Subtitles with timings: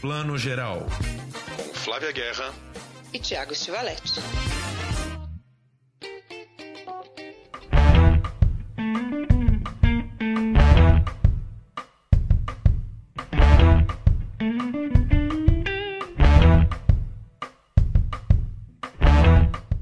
[0.00, 0.86] Plano Geral.
[1.56, 2.54] Com Flávia Guerra
[3.12, 4.20] e Tiago Stivaletti.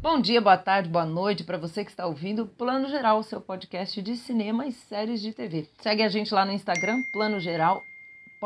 [0.00, 4.00] Bom dia, boa tarde, boa noite para você que está ouvindo Plano Geral, seu podcast
[4.00, 5.68] de cinema e séries de TV.
[5.82, 7.82] Segue a gente lá no Instagram, Plano Geral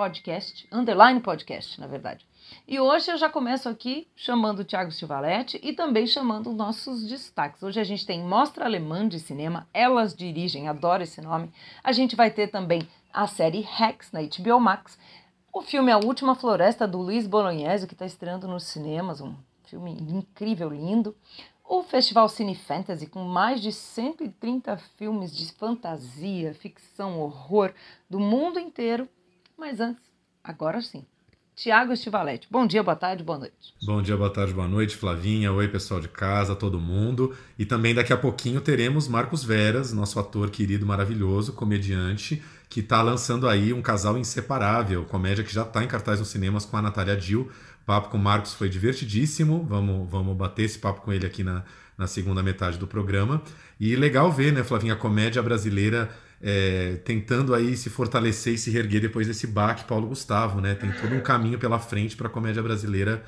[0.01, 2.27] Podcast, underline podcast, na verdade.
[2.67, 7.63] E hoje eu já começo aqui chamando o Thiago Silvaletti e também chamando nossos destaques.
[7.63, 11.53] Hoje a gente tem Mostra Alemã de Cinema, Elas Dirigem, adoro esse nome.
[11.85, 14.99] A gente vai ter também a série Rex na HBO Max.
[15.53, 19.93] O filme A Última Floresta, do Luiz Bolognese, que está estreando nos cinemas, um filme
[19.93, 21.15] incrível, lindo
[21.71, 27.73] o Festival Cine Fantasy, com mais de 130 filmes de fantasia, ficção, horror
[28.09, 29.09] do mundo inteiro.
[29.61, 30.03] Mas antes,
[30.43, 31.05] agora sim.
[31.55, 32.49] Tiago Estivaletti.
[32.51, 33.75] Bom dia, boa tarde, boa noite.
[33.83, 35.53] Bom dia, boa tarde, boa noite, Flavinha.
[35.53, 37.37] Oi, pessoal de casa, todo mundo.
[37.59, 43.03] E também daqui a pouquinho teremos Marcos Veras, nosso ator querido, maravilhoso, comediante, que está
[43.03, 46.83] lançando aí um casal inseparável, comédia que já está em cartaz nos cinemas com a
[46.83, 47.51] Natália Dill
[47.91, 49.67] papo com o Marcos foi divertidíssimo.
[49.69, 51.65] Vamos, vamos bater esse papo com ele aqui na,
[51.99, 53.43] na segunda metade do programa.
[53.81, 56.09] E legal ver, né, Flavinha, a comédia brasileira
[56.43, 60.75] é, tentando aí se fortalecer e se reerguer depois desse baque Paulo Gustavo, né?
[60.75, 63.23] Tem todo um caminho pela frente para a comédia brasileira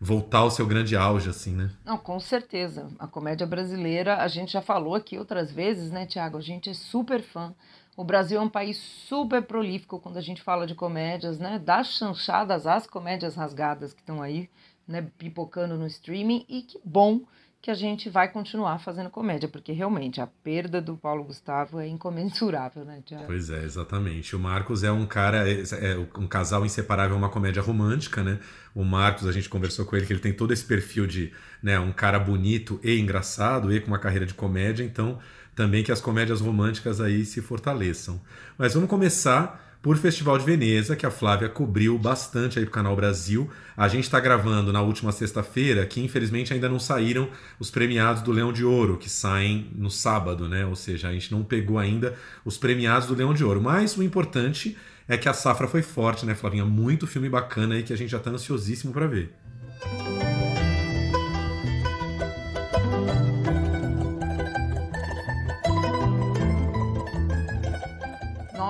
[0.00, 1.70] voltar ao seu grande auge, assim, né?
[1.84, 2.88] Não, com certeza.
[2.98, 6.36] A comédia brasileira, a gente já falou aqui outras vezes, né, Tiago?
[6.36, 7.54] A gente é super fã.
[7.96, 11.58] O Brasil é um país super prolífico quando a gente fala de comédias, né?
[11.58, 14.50] Das chanchadas às comédias rasgadas que estão aí,
[14.86, 16.44] né, pipocando no streaming.
[16.48, 17.22] E que bom
[17.64, 21.88] que a gente vai continuar fazendo comédia, porque realmente a perda do Paulo Gustavo é
[21.88, 23.24] incomensurável, né, Tiago?
[23.24, 24.36] Pois é, exatamente.
[24.36, 28.38] O Marcos é um cara, é, é um casal inseparável, uma comédia romântica, né?
[28.74, 31.80] O Marcos, a gente conversou com ele que ele tem todo esse perfil de, né,
[31.80, 35.18] um cara bonito e engraçado e com uma carreira de comédia, então
[35.54, 38.20] também que as comédias românticas aí se fortaleçam.
[38.58, 42.96] Mas vamos começar por Festival de Veneza, que a Flávia cobriu bastante aí pro Canal
[42.96, 43.50] Brasil.
[43.76, 47.28] A gente está gravando na última sexta-feira, que infelizmente ainda não saíram
[47.60, 50.64] os premiados do Leão de Ouro, que saem no sábado, né?
[50.64, 52.14] Ou seja, a gente não pegou ainda
[52.46, 53.60] os premiados do Leão de Ouro.
[53.60, 54.74] Mas o importante
[55.06, 56.64] é que a safra foi forte, né, Flavinha?
[56.64, 59.34] Muito filme bacana aí que a gente já está ansiosíssimo para ver.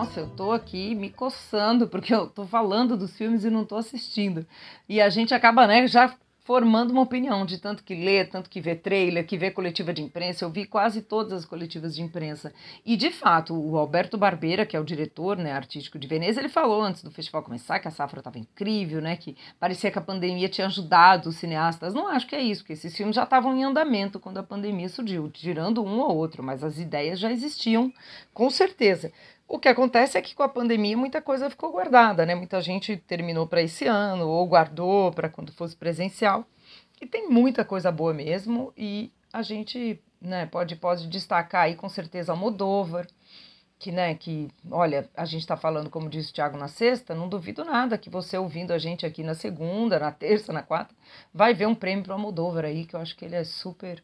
[0.04, 3.76] Nossa, eu tô aqui me coçando porque eu tô falando dos filmes e não tô
[3.76, 4.46] assistindo.
[4.86, 8.60] E a gente acaba, né, já formando uma opinião de tanto que lê, tanto que
[8.60, 10.44] vê trailer, que vê coletiva de imprensa.
[10.44, 12.52] Eu vi quase todas as coletivas de imprensa.
[12.84, 16.50] E, de fato, o Alberto Barbeira, que é o diretor né, artístico de Veneza, ele
[16.50, 20.02] falou antes do festival começar que a safra estava incrível, né, que parecia que a
[20.02, 21.94] pandemia tinha ajudado os cineastas.
[21.94, 24.90] Não acho que é isso, porque esses filmes já estavam em andamento quando a pandemia
[24.90, 27.90] surgiu, tirando um ou outro, mas as ideias já existiam,
[28.34, 29.10] com certeza.
[29.46, 32.34] O que acontece é que com a pandemia muita coisa ficou guardada, né?
[32.34, 36.46] Muita gente terminou para esse ano ou guardou para quando fosse presencial.
[37.00, 41.88] E tem muita coisa boa mesmo e a gente, né, pode pode destacar aí com
[41.88, 43.06] certeza o Modover,
[43.78, 47.28] que, né, que, olha, a gente está falando, como disse o Thiago na sexta, não
[47.28, 50.94] duvido nada que você ouvindo a gente aqui na segunda, na terça, na quarta,
[51.34, 54.02] vai ver um prêmio para o Modover aí, que eu acho que ele é super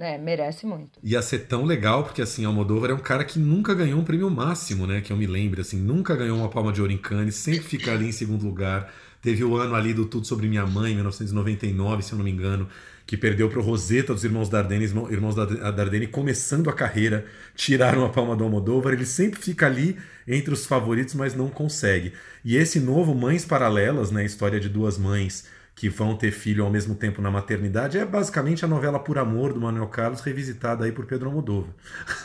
[0.00, 0.98] é, merece muito.
[1.02, 4.30] Ia ser tão legal, porque assim, Almodóvar é um cara que nunca ganhou um prêmio
[4.30, 5.00] máximo, né?
[5.00, 7.92] Que eu me lembro, assim, nunca ganhou uma palma de ouro em Cannes, sempre fica
[7.92, 8.92] ali em segundo lugar.
[9.20, 12.66] Teve o ano ali do Tudo Sobre Minha Mãe, 1999, se eu não me engano,
[13.06, 18.08] que perdeu para o Rosetta dos Irmãos Dardenne, Irmãos Dardenne começando a carreira, tiraram a
[18.08, 18.94] palma do Almodóvar.
[18.94, 22.14] Ele sempre fica ali entre os favoritos, mas não consegue.
[22.42, 24.24] E esse novo Mães Paralelas, né?
[24.24, 25.44] História de duas mães
[25.74, 29.52] que vão ter filho ao mesmo tempo na maternidade, é basicamente a novela Por Amor
[29.52, 31.70] do Manuel Carlos, revisitada aí por Pedro Almodóvar.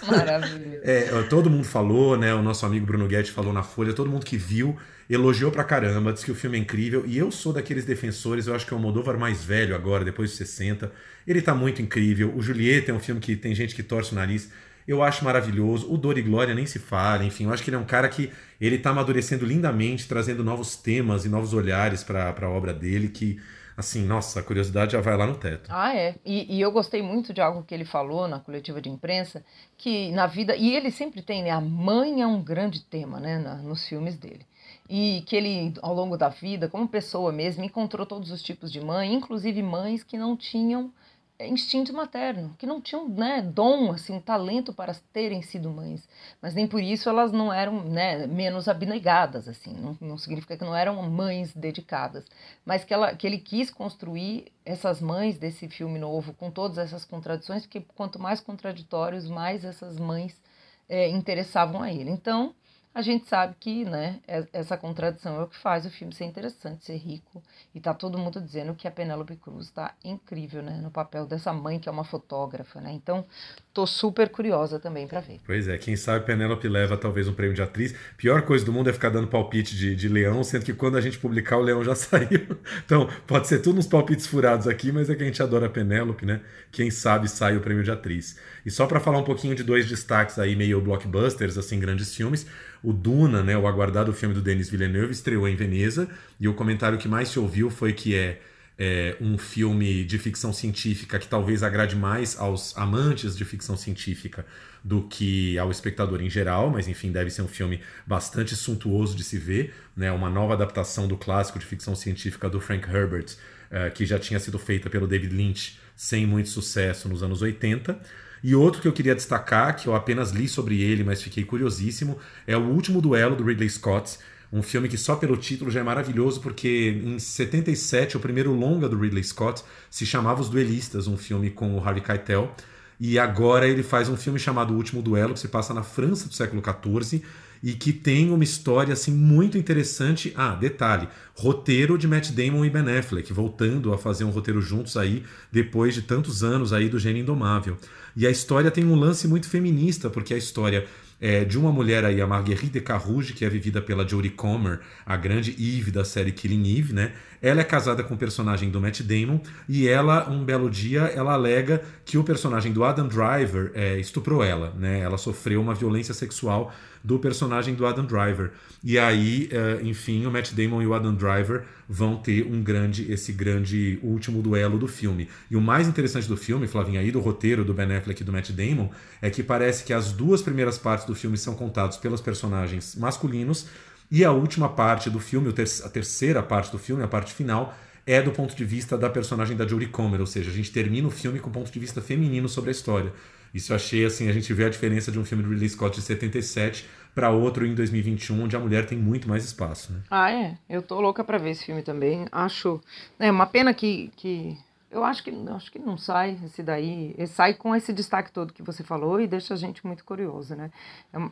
[0.06, 0.80] Maravilha.
[0.84, 2.34] é, todo mundo falou, né?
[2.34, 4.78] O nosso amigo Bruno Guedes falou na Folha, todo mundo que viu
[5.10, 8.56] elogiou pra caramba, disse que o filme é incrível, e eu sou daqueles defensores, eu
[8.56, 10.92] acho que é o Almodóvar mais velho agora, depois de 60.
[11.28, 12.34] Ele tá muito incrível.
[12.36, 14.50] O Julieta é um filme que tem gente que torce o nariz.
[14.88, 15.92] Eu acho maravilhoso.
[15.92, 18.08] O Dor e Glória nem se fala, enfim, eu acho que ele é um cara
[18.08, 23.10] que ele está amadurecendo lindamente, trazendo novos temas e novos olhares para a obra dele,
[23.10, 23.42] que,
[23.76, 25.70] assim, nossa, a curiosidade já vai lá no teto.
[25.74, 26.16] Ah, é.
[26.24, 29.44] E, e, eu gostei muito de algo que ele falou na coletiva de imprensa,
[29.76, 30.56] que na vida.
[30.56, 31.50] E ele sempre tem, né?
[31.50, 33.40] A mãe é um grande tema, né?
[33.40, 34.46] Na, nos filmes dele.
[34.88, 38.80] E que ele, ao longo da vida, como pessoa mesmo, encontrou todos os tipos de
[38.80, 40.94] mãe, inclusive mães que não tinham
[41.40, 46.08] instinto materno, que não tinham né, dom, assim, talento para terem sido mães,
[46.42, 50.64] mas nem por isso elas não eram né, menos abnegadas, assim, não, não significa que
[50.64, 52.26] não eram mães dedicadas,
[52.66, 57.04] mas que, ela, que ele quis construir essas mães desse filme novo com todas essas
[57.04, 60.42] contradições, porque quanto mais contraditórios, mais essas mães
[60.88, 62.10] é, interessavam a ele.
[62.10, 62.56] Então,
[62.96, 64.22] a gente sabe que né,
[64.54, 67.44] essa contradição é o que faz o filme ser interessante, ser rico.
[67.74, 71.52] E tá todo mundo dizendo que a Penélope Cruz está incrível né, no papel dessa
[71.52, 72.80] mãe que é uma fotógrafa.
[72.80, 72.94] Né?
[72.94, 73.26] Então,
[73.74, 75.42] tô super curiosa também para ver.
[75.46, 77.94] Pois é, quem sabe Penélope leva talvez um prêmio de atriz.
[78.16, 81.02] Pior coisa do mundo é ficar dando palpite de, de leão, sendo que quando a
[81.02, 82.58] gente publicar o leão já saiu.
[82.86, 85.70] Então, pode ser tudo uns palpites furados aqui, mas é que a gente adora a
[85.70, 86.40] Penélope, né?
[86.72, 88.40] Quem sabe sai o prêmio de atriz.
[88.66, 92.48] E só para falar um pouquinho de dois destaques aí meio blockbusters, assim, grandes filmes.
[92.82, 96.10] O Duna, né, o aguardado filme do Denis Villeneuve, estreou em Veneza
[96.40, 98.40] e o comentário que mais se ouviu foi que é,
[98.78, 104.46] é, um filme de ficção científica que talvez agrade mais aos amantes de ficção científica
[104.84, 109.24] do que ao espectador em geral, mas enfim, deve ser um filme bastante suntuoso de
[109.24, 113.36] se ver, né, uma nova adaptação do clássico de ficção científica do Frank Herbert,
[113.72, 118.00] uh, que já tinha sido feita pelo David Lynch sem muito sucesso nos anos 80.
[118.48, 122.20] E outro que eu queria destacar, que eu apenas li sobre ele, mas fiquei curiosíssimo,
[122.46, 124.20] é O Último Duelo do Ridley Scott.
[124.54, 128.88] Um filme que só pelo título já é maravilhoso, porque em 77, o primeiro longa
[128.88, 132.56] do Ridley Scott se chamava Os Duelistas, um filme com o Harvey Keitel.
[133.00, 136.28] E agora ele faz um filme chamado O Último Duelo, que se passa na França
[136.28, 137.24] do século XIV
[137.64, 140.32] e que tem uma história assim muito interessante.
[140.36, 144.96] Ah, detalhe, roteiro de Matt Damon e Ben Affleck, voltando a fazer um roteiro juntos
[144.96, 147.76] aí depois de tantos anos aí do Gênio Indomável.
[148.16, 150.86] E a história tem um lance muito feminista, porque a história
[151.20, 154.82] é de uma mulher aí, a Marguerite de Carrouge, que é vivida pela Jodie Comer,
[155.06, 157.14] a grande Eve da série Killing Eve, né?
[157.42, 161.34] Ela é casada com o personagem do Matt Damon e ela, um belo dia, ela
[161.34, 165.00] alega que o personagem do Adam Driver é, estuprou ela, né?
[165.00, 166.74] Ela sofreu uma violência sexual
[167.06, 168.52] do personagem do Adam Driver.
[168.84, 173.12] E aí, uh, enfim, o Matt Damon e o Adam Driver vão ter um grande,
[173.12, 175.30] esse grande último duelo do filme.
[175.50, 178.34] E o mais interessante do filme, Flavinha, aí do roteiro do Ben Affleck e do
[178.34, 178.90] Matt Damon,
[179.22, 183.68] é que parece que as duas primeiras partes do filme são contadas pelos personagens masculinos
[184.10, 188.22] e a última parte do filme, a terceira parte do filme, a parte final, é
[188.22, 191.12] do ponto de vista da personagem da Jodie Comer, ou seja, a gente termina o
[191.12, 193.12] filme com o ponto de vista feminino sobre a história.
[193.56, 195.96] Isso eu achei assim, a gente vê a diferença de um filme do Ridley Scott
[195.96, 196.86] de 77
[197.16, 199.94] para outro em 2021, onde a mulher tem muito mais espaço.
[199.94, 200.02] Né?
[200.12, 200.58] Ah, é.
[200.70, 202.28] Eu tô louca para ver esse filme também.
[202.34, 202.82] Acho.
[203.18, 204.12] É uma pena que.
[204.18, 204.58] que...
[204.92, 207.16] Eu acho que, acho que não sai esse daí.
[207.18, 210.54] Ele sai com esse destaque todo que você falou e deixa a gente muito curioso,
[210.56, 210.70] né?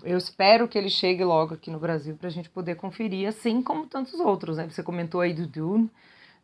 [0.03, 3.61] Eu espero que ele chegue logo aqui no Brasil para a gente poder conferir, assim
[3.61, 4.67] como tantos outros, né?
[4.69, 5.89] Você comentou aí do Dune.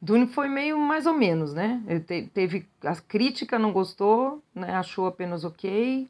[0.01, 1.81] Dune foi meio mais ou menos, né?
[2.07, 4.74] Te, teve a crítica não gostou, né?
[4.74, 6.10] Achou apenas ok,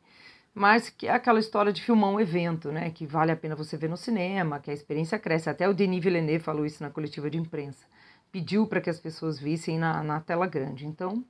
[0.54, 2.92] mas que é aquela história de filmar um evento, né?
[2.92, 5.50] Que vale a pena você ver no cinema, que a experiência cresce.
[5.50, 7.86] Até o Denis Villeneuve falou isso na coletiva de imprensa.
[8.32, 10.86] Pediu para que as pessoas vissem na, na tela grande.
[10.86, 11.24] Então,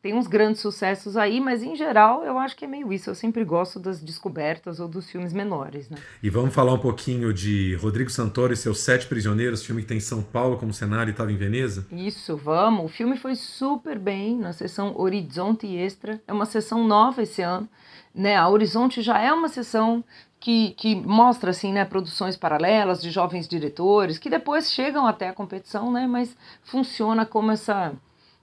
[0.00, 3.10] tem uns grandes sucessos aí, mas em geral eu acho que é meio isso.
[3.10, 5.98] Eu sempre gosto das descobertas ou dos filmes menores, né?
[6.22, 9.98] E vamos falar um pouquinho de Rodrigo Santoro e seus Sete Prisioneiros, filme que tem
[9.98, 11.84] São Paulo como cenário e estava em Veneza?
[11.90, 12.84] Isso, vamos.
[12.84, 16.22] O filme foi super bem na sessão Horizonte Extra.
[16.28, 17.68] É uma sessão nova esse ano.
[18.14, 18.36] Né?
[18.36, 20.04] A Horizonte já é uma sessão
[20.38, 25.32] que, que, mostra assim, né, produções paralelas de jovens diretores que depois chegam até a
[25.32, 27.92] competição, né, mas funciona como essa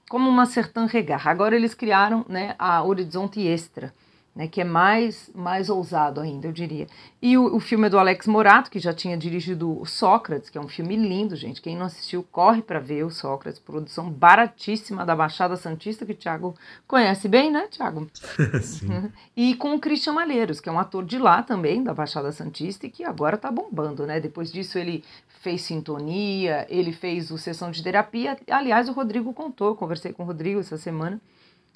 [0.09, 1.27] como uma Sertã Regar.
[1.27, 3.93] Agora eles criaram né, a Horizonte Extra,
[4.35, 6.87] né, que é mais, mais ousado ainda, eu diria.
[7.21, 10.57] E o, o filme é do Alex Morato, que já tinha dirigido o Sócrates, que
[10.57, 11.61] é um filme lindo, gente.
[11.61, 16.15] Quem não assistiu, corre para ver o Sócrates, produção baratíssima da Baixada Santista, que o
[16.15, 16.53] Thiago
[16.85, 18.07] conhece bem, né, Thiago?
[18.61, 19.09] Sim.
[19.37, 22.87] E com o Christian Malheiros, que é um ator de lá também, da Baixada Santista,
[22.87, 24.17] e que agora tá bombando, né?
[24.17, 25.03] Depois disso ele
[25.45, 28.35] fez Sintonia, ele fez o Sessão de Terapia.
[28.49, 31.21] Aliás, o Rodrigo contou, conversei com o Rodrigo essa semana,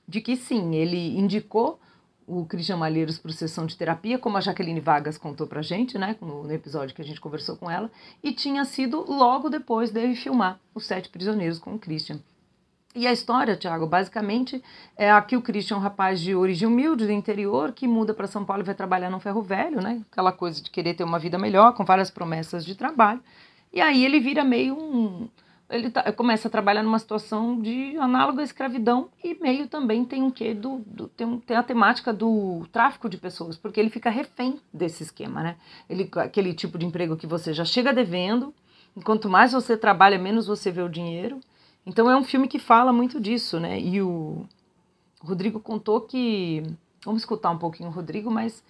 [0.08, 1.80] de que sim, ele indicou
[2.26, 6.16] o Christian Malheiros para sessão de terapia, como a Jaqueline Vargas contou para gente, né,
[6.20, 7.92] no, no, episódio que a gente conversou com ela,
[8.24, 12.20] e tinha sido logo depois dele filmar Os Sete Prisioneiros com o Christian.
[12.96, 14.64] E a história, Tiago, basicamente
[14.98, 18.26] é aqui o Christian é um rapaz de origem humilde do interior que muda para
[18.26, 20.02] São Paulo e vai trabalhar no ferro velho, né?
[20.12, 23.22] Aquela coisa de querer ter uma vida melhor, com várias promessas de trabalho.
[23.72, 25.28] E aí ele vira meio um
[25.70, 30.24] ele tá, começa a trabalhar numa situação de análoga à escravidão e meio também tem
[30.24, 34.10] um quê do, do tem, tem a temática do tráfico de pessoas, porque ele fica
[34.10, 35.58] refém desse esquema, né?
[35.88, 38.54] Ele, aquele tipo de emprego que você já chega devendo,
[39.04, 41.40] quanto mais você trabalha, menos você vê o dinheiro.
[41.86, 43.80] Então é um filme que fala muito disso, né?
[43.80, 44.46] E o
[45.22, 46.64] Rodrigo contou que.
[47.06, 48.64] Vamos escutar um pouquinho o Rodrigo, mas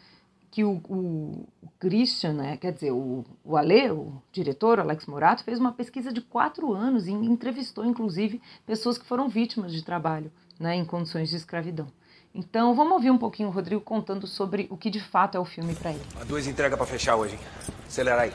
[0.51, 5.43] que o, o, o Christian, né, quer dizer, o, o Ale, o diretor, Alex Morato,
[5.43, 10.31] fez uma pesquisa de quatro anos e entrevistou, inclusive, pessoas que foram vítimas de trabalho
[10.59, 11.87] né, em condições de escravidão.
[12.33, 15.45] Então, vamos ouvir um pouquinho o Rodrigo contando sobre o que de fato é o
[15.45, 16.05] filme para ele.
[16.19, 17.41] Há duas entregas para fechar hoje, hein?
[17.87, 18.33] Acelera aí.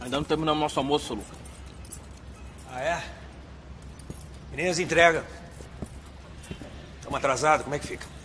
[0.00, 1.36] Ainda não terminamos nosso almoço, Luca.
[2.70, 3.04] Ah, é?
[4.52, 5.24] E nem as entregas.
[6.98, 8.17] Estamos atrasados, como é que fica?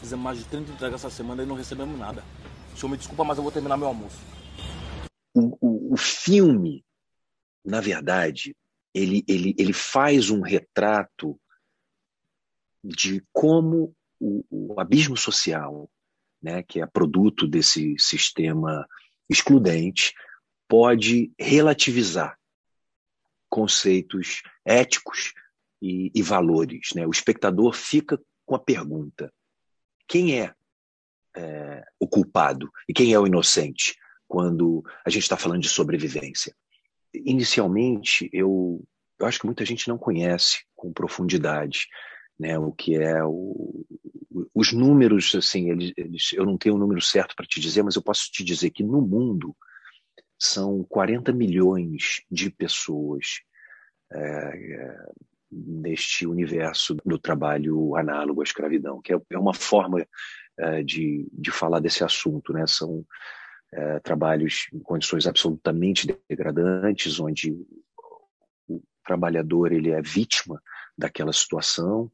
[0.00, 2.22] Fizemos mais de 30 entregas essa semana e não recebemos nada.
[2.74, 4.18] O senhor me desculpa, mas eu vou terminar meu almoço.
[5.34, 6.84] O, o, o filme,
[7.64, 8.56] na verdade,
[8.94, 11.38] ele, ele, ele faz um retrato
[12.82, 15.90] de como o, o abismo social,
[16.40, 18.86] né, que é produto desse sistema
[19.28, 20.14] excludente,
[20.68, 22.38] pode relativizar
[23.48, 25.32] conceitos éticos
[25.80, 26.90] e, e valores.
[26.94, 27.06] Né?
[27.06, 29.32] O espectador fica com a pergunta:
[30.08, 30.54] quem é,
[31.36, 33.94] é o culpado e quem é o inocente
[34.26, 36.54] quando a gente está falando de sobrevivência?
[37.14, 38.84] Inicialmente, eu,
[39.18, 41.86] eu acho que muita gente não conhece com profundidade
[42.38, 43.84] né, o que é o,
[44.54, 47.82] os números, assim, eles, eles, eu não tenho o um número certo para te dizer,
[47.82, 49.56] mas eu posso te dizer que no mundo
[50.38, 53.40] são 40 milhões de pessoas
[54.12, 55.06] é, é,
[55.50, 60.06] neste universo do trabalho análogo à escravidão, que é, é uma forma
[60.58, 62.52] é, de, de falar desse assunto.
[62.52, 62.66] Né?
[62.66, 63.04] São
[63.72, 67.52] é, trabalhos em condições absolutamente degradantes, onde
[68.68, 70.62] o trabalhador ele é vítima
[70.96, 72.10] daquela situação.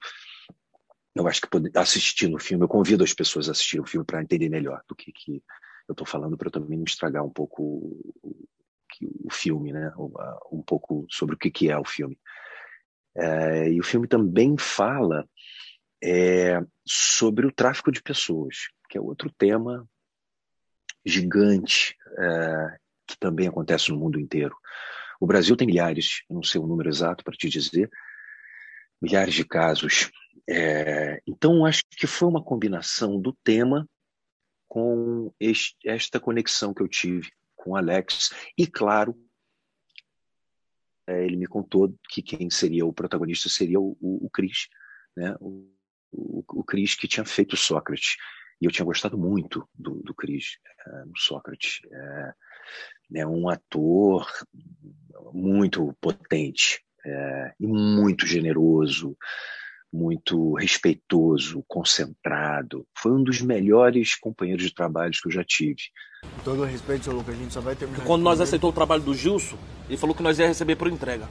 [1.15, 4.23] Eu acho que assistindo o filme, eu convido as pessoas a assistir o filme para
[4.23, 5.43] entender melhor do que, que
[5.89, 8.15] eu estou falando, para eu também não estragar um pouco
[9.25, 9.93] o filme, né?
[10.53, 12.19] um pouco sobre o que, que é o filme.
[13.17, 15.29] É, e o filme também fala
[16.03, 19.89] é, sobre o tráfico de pessoas, que é outro tema
[21.05, 24.57] gigante é, que também acontece no mundo inteiro.
[25.21, 27.91] O Brasil tem milhares, não sei o número exato para te dizer,
[29.01, 30.11] milhares de casos.
[30.49, 33.89] É, então, acho que foi uma combinação do tema
[34.69, 38.31] com este, esta conexão que eu tive com o Alex.
[38.59, 39.15] E, claro,
[41.07, 44.69] é, ele me contou que quem seria o protagonista seria o, o, o Chris,
[45.17, 45.35] né?
[45.41, 45.69] o,
[46.13, 48.17] o, o Chris que tinha feito Sócrates.
[48.61, 51.81] E eu tinha gostado muito do, do Chris é, Sócrates.
[51.91, 52.35] É,
[53.17, 54.27] é um ator
[55.33, 59.17] muito potente é, e muito generoso,
[59.95, 62.85] muito respeitoso, concentrado.
[62.99, 65.83] Foi um dos melhores companheiros de trabalho que eu já tive.
[66.23, 68.05] Com todo respeito, seu Lucas, a gente só vai terminar.
[68.05, 69.57] Quando nós aceitou o trabalho do Gilson,
[69.89, 71.29] ele falou que nós ia receber por entrega.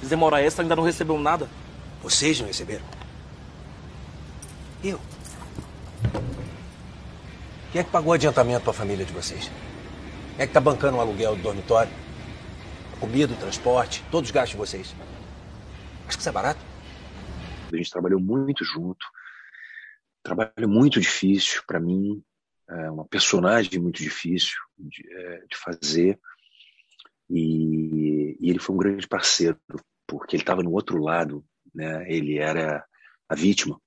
[0.00, 1.48] Fizemos hora extra, ainda não recebeu nada.
[2.02, 2.84] Vocês não receberam?
[4.82, 5.00] Eu?
[7.70, 9.48] Quem é que pagou o adiantamento para a família de vocês?
[10.34, 11.92] Quem é que tá bancando o aluguel do dormitório?
[12.94, 14.94] A comida, o transporte, todos os gastos de vocês?
[16.08, 16.71] Acho que isso é barato.
[17.74, 19.04] A gente trabalhou muito junto.
[20.22, 22.22] Trabalho muito difícil para mim,
[22.68, 26.20] é uma personagem muito difícil de, é, de fazer.
[27.28, 29.58] E, e, ele foi um grande parceiro,
[30.06, 32.04] porque ele estava no outro lado, né?
[32.08, 32.84] Ele era
[33.28, 33.80] a vítima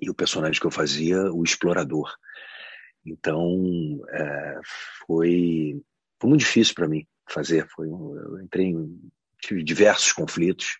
[0.00, 2.12] e o personagem que eu fazia, o explorador.
[3.04, 4.60] Então, é,
[5.06, 5.80] foi,
[6.20, 7.68] foi muito difícil para mim fazer.
[7.68, 10.78] Foi, eu entrei em tive diversos conflitos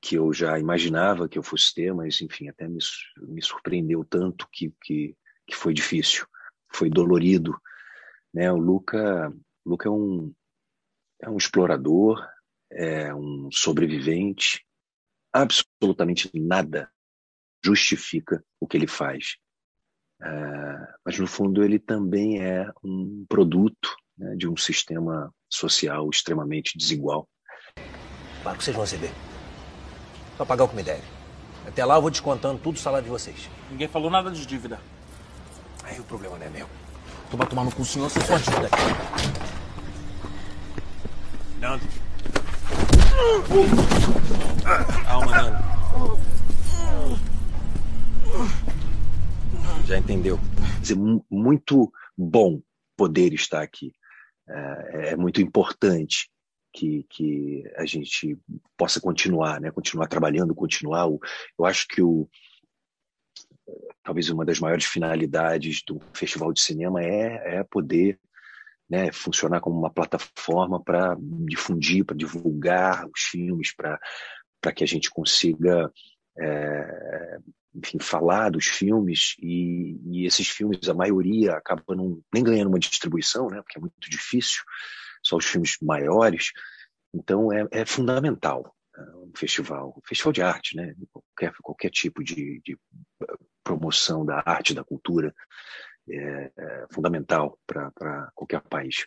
[0.00, 2.78] que eu já imaginava que eu fosse ter, mas enfim, até me,
[3.18, 6.26] me surpreendeu tanto que, que, que foi difícil,
[6.72, 7.58] foi dolorido.
[8.32, 8.50] Né?
[8.50, 9.32] O Luca,
[9.64, 10.32] Luca é, um,
[11.20, 12.26] é um explorador,
[12.70, 14.64] é um sobrevivente,
[15.32, 16.90] absolutamente nada
[17.64, 19.36] justifica o que ele faz.
[20.20, 26.76] É, mas, no fundo, ele também é um produto né, de um sistema social extremamente
[26.76, 27.28] desigual.
[28.56, 29.31] Que vocês vão receber.
[30.42, 31.04] Só pagar o que me deve.
[31.68, 33.48] Até lá eu vou descontando tudo o salário de vocês.
[33.70, 34.80] Ninguém falou nada de dívida.
[35.84, 36.66] Aí o problema não é meu.
[37.30, 38.68] Tu vai tomar no cu o senhor, você só dívida.
[41.60, 41.84] Nando.
[45.04, 46.18] Calma, Nando.
[49.86, 50.40] Já entendeu?
[50.80, 50.96] Dizer,
[51.30, 52.60] muito bom
[52.96, 53.92] poder estar aqui.
[54.48, 56.31] É, é muito importante
[56.72, 58.38] que, que a gente
[58.76, 59.70] possa continuar, né?
[59.70, 61.06] Continuar trabalhando, continuar.
[61.06, 62.28] Eu acho que o
[64.02, 68.18] talvez uma das maiores finalidades do festival de cinema é, é poder
[68.90, 75.10] né, funcionar como uma plataforma para difundir, para divulgar os filmes, para que a gente
[75.10, 75.90] consiga
[76.38, 77.38] é,
[77.74, 82.78] enfim, falar dos filmes e, e, esses filmes, a maioria acaba não, nem ganhando uma
[82.78, 84.62] distribuição, né, porque é muito difícil,
[85.22, 86.52] só os filmes maiores.
[87.14, 92.22] Então é, é fundamental né, um festival, um festival de arte, né, qualquer, qualquer tipo
[92.22, 92.78] de, de
[93.62, 95.34] promoção da arte, da cultura,
[96.08, 99.04] é, é fundamental para qualquer país.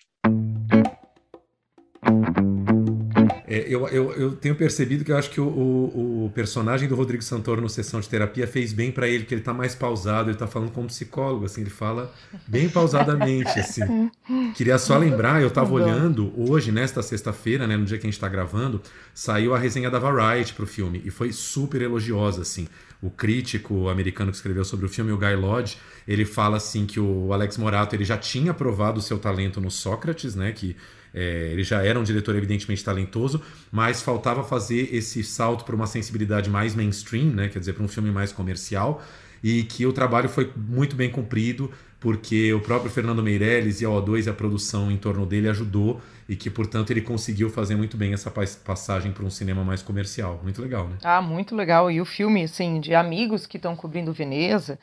[3.56, 6.96] É, eu, eu, eu, tenho percebido que eu acho que o, o, o, personagem do
[6.96, 10.30] Rodrigo Santoro no Sessão de Terapia fez bem para ele, que ele tá mais pausado,
[10.30, 12.14] ele tá falando como psicólogo, assim, ele fala
[12.46, 14.12] bem pausadamente, assim.
[14.56, 18.20] Queria só lembrar, eu tava olhando hoje, nesta sexta-feira, né, no dia que a gente
[18.20, 18.82] tá gravando,
[19.14, 22.68] saiu a resenha da Variety pro filme, e foi super elogiosa, assim.
[23.02, 27.00] O crítico americano que escreveu sobre o filme, o Guy Lodge, ele fala, assim, que
[27.00, 30.76] o Alex Morato, ele já tinha provado o seu talento no Sócrates, né, que
[31.16, 33.42] é, ele já era um diretor evidentemente talentoso,
[33.72, 37.48] mas faltava fazer esse salto para uma sensibilidade mais mainstream, né?
[37.48, 39.02] quer dizer, para um filme mais comercial,
[39.42, 43.90] e que o trabalho foi muito bem cumprido, porque o próprio Fernando Meirelles e a
[43.90, 47.96] O2 e a produção em torno dele ajudou e que, portanto, ele conseguiu fazer muito
[47.96, 50.40] bem essa passagem para um cinema mais comercial.
[50.44, 50.98] Muito legal, né?
[51.04, 51.90] Ah, muito legal.
[51.90, 54.78] E o filme, assim, de amigos que estão cobrindo Veneza,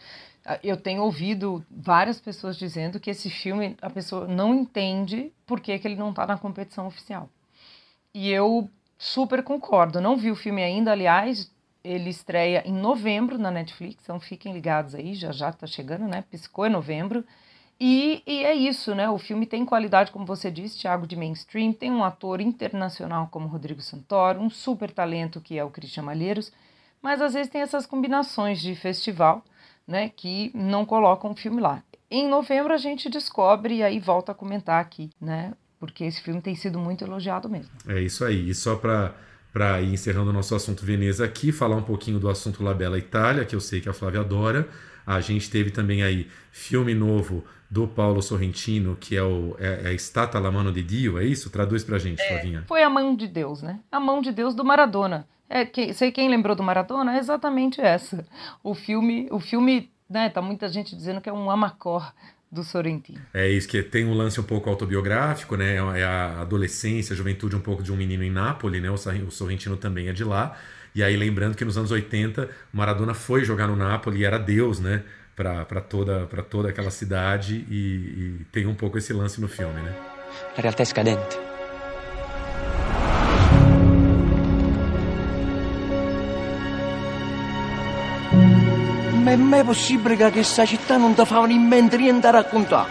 [0.63, 5.79] eu tenho ouvido várias pessoas dizendo que esse filme a pessoa não entende por que,
[5.79, 7.29] que ele não está na competição oficial.
[8.13, 8.69] E eu
[8.99, 10.01] super concordo.
[10.01, 11.51] Não vi o filme ainda, aliás,
[11.83, 16.25] ele estreia em novembro na Netflix, então fiquem ligados aí, já já está chegando, né?
[16.31, 17.25] Piscou em novembro.
[17.81, 19.11] E, e, é isso, né?
[19.11, 23.49] O filme tem qualidade, como você disse, Thiago, de mainstream, tem um ator internacional como
[23.49, 26.53] Rodrigo Santoro, um super talento que é o Christian Malheiros,
[27.01, 29.43] mas às vezes tem essas combinações de festival
[29.87, 31.83] né, que não colocam o filme lá.
[32.11, 35.53] Em novembro a gente descobre e aí volta a comentar aqui, né?
[35.81, 37.71] Porque esse filme tem sido muito elogiado mesmo.
[37.89, 38.51] É isso aí.
[38.51, 39.15] E só para
[39.53, 42.97] para ir encerrando o nosso assunto Veneza aqui, falar um pouquinho do assunto La Bella
[42.97, 44.67] Itália, que eu sei que a Flávia adora.
[45.07, 49.99] A gente teve também aí filme novo do Paulo Sorrentino, que é o é, é
[49.99, 51.51] Stata la mano de Dio, é isso?
[51.51, 52.65] Traduz pra gente, é, Flavinha.
[52.67, 53.81] Foi a mão de Deus, né?
[53.91, 55.27] A mão de Deus do Maradona.
[55.55, 58.27] É, que, sei quem lembrou do Maradona, é exatamente essa.
[58.65, 62.11] O filme, o filme, né, tá muita gente dizendo que é um amacor
[62.51, 63.21] do Sorrentino.
[63.35, 65.75] É isso que tem um lance um pouco autobiográfico, né?
[65.75, 68.91] É a adolescência, a juventude um pouco de um menino em Nápoles, né?
[68.91, 68.97] O
[69.31, 70.57] Sorrentino também é de lá.
[70.95, 74.81] E aí lembrando que nos anos 80, Maradona foi jogar no Nápoles e era Deus,
[74.81, 75.03] né?
[75.37, 79.95] Para toda, toda aquela cidade e, e tem um pouco esse lance no filme, né?
[80.57, 81.52] A realtà è scadente.
[89.33, 92.91] È mai possibile che questa città non ti fa in mente niente a raccontare?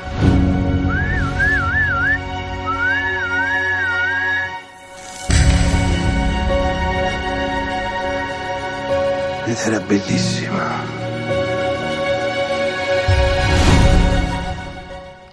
[9.46, 10.70] Ed era bellissima.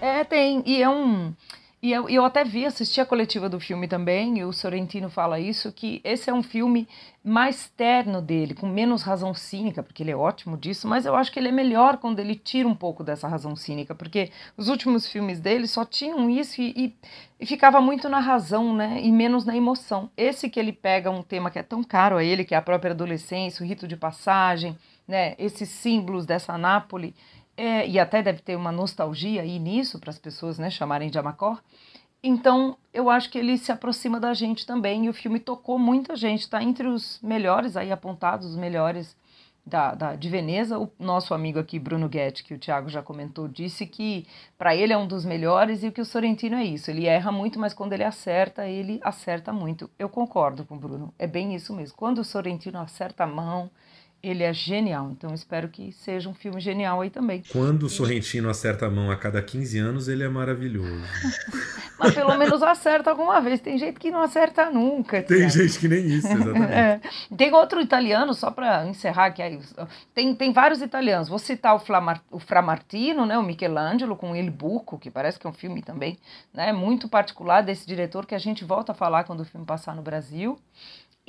[0.01, 0.61] É, tem.
[0.65, 1.33] E é um.
[1.81, 5.39] E eu, eu até vi, assisti a coletiva do filme também, e o Sorrentino fala
[5.39, 6.85] isso, que esse é um filme
[7.23, 11.31] mais terno dele, com menos razão cínica, porque ele é ótimo disso, mas eu acho
[11.31, 15.07] que ele é melhor quando ele tira um pouco dessa razão cínica, porque os últimos
[15.07, 16.95] filmes dele só tinham isso e, e,
[17.39, 20.09] e ficava muito na razão, né, e menos na emoção.
[20.17, 22.61] Esse que ele pega um tema que é tão caro a ele, que é a
[22.61, 27.13] própria adolescência, o rito de passagem, né, esses símbolos dessa Nápoles,
[27.59, 31.19] é, e até deve ter uma nostalgia aí nisso para as pessoas né, chamarem de
[31.19, 31.61] Amacor.
[32.23, 36.15] Então, eu acho que ele se aproxima da gente também e o filme tocou muita
[36.15, 39.13] gente, está entre os melhores aí apontados, os melhores
[39.65, 40.79] da, da, de Veneza.
[40.79, 44.25] O nosso amigo aqui, Bruno Guetti, que o Thiago já comentou, disse que
[44.57, 46.89] para ele é um dos melhores e que o Sorrentino é isso.
[46.89, 49.89] Ele erra muito, mas quando ele acerta, ele acerta muito.
[49.99, 51.97] Eu concordo com o Bruno, é bem isso mesmo.
[51.97, 53.69] Quando o Sorrentino acerta a mão,
[54.21, 57.41] ele é genial, então espero que seja um filme genial aí também.
[57.51, 61.03] Quando o Sorrentino acerta a mão a cada 15 anos, ele é maravilhoso.
[61.99, 63.59] Mas pelo menos acerta alguma vez.
[63.59, 65.21] Tem gente que não acerta nunca.
[65.21, 66.71] Tem gente que nem isso, exatamente.
[66.71, 67.01] é.
[67.35, 69.59] Tem outro italiano, só para encerrar, que aí,
[70.13, 71.27] tem, tem vários italianos.
[71.27, 75.45] Vou citar o, Flamar, o Framartino, né, o Michelangelo, com Il Buco, que parece que
[75.45, 76.17] é um filme também
[76.53, 79.95] né, muito particular desse diretor, que a gente volta a falar quando o filme passar
[79.95, 80.57] no Brasil.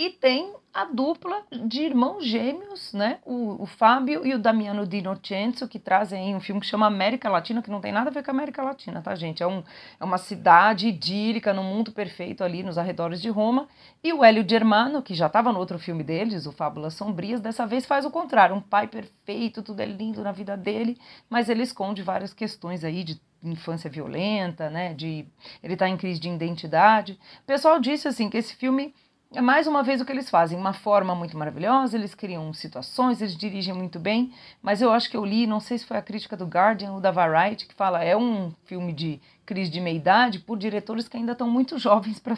[0.00, 3.18] E tem a dupla de irmãos gêmeos, né?
[3.22, 7.28] O, o Fábio e o Damiano Di Innocenzo, que trazem um filme que chama América
[7.28, 9.42] Latina, que não tem nada a ver com a América Latina, tá, gente?
[9.42, 9.62] É, um,
[10.00, 13.68] é uma cidade idílica, num mundo perfeito ali nos arredores de Roma.
[14.02, 17.66] E o Hélio Germano, que já estava no outro filme deles, o Fábulas Sombrias, dessa
[17.66, 18.56] vez faz o contrário.
[18.56, 20.96] Um pai perfeito, tudo é lindo na vida dele,
[21.28, 24.94] mas ele esconde várias questões aí de infância violenta, né?
[24.94, 25.26] De
[25.62, 27.20] ele tá em crise de identidade.
[27.42, 28.94] O pessoal disse assim que esse filme
[29.32, 33.22] é mais uma vez o que eles fazem, uma forma muito maravilhosa, eles criam situações,
[33.22, 36.02] eles dirigem muito bem, mas eu acho que eu li, não sei se foi a
[36.02, 40.40] crítica do Guardian ou da Variety, que fala é um filme de crise de meia-idade
[40.40, 42.36] por diretores que ainda estão muito jovens para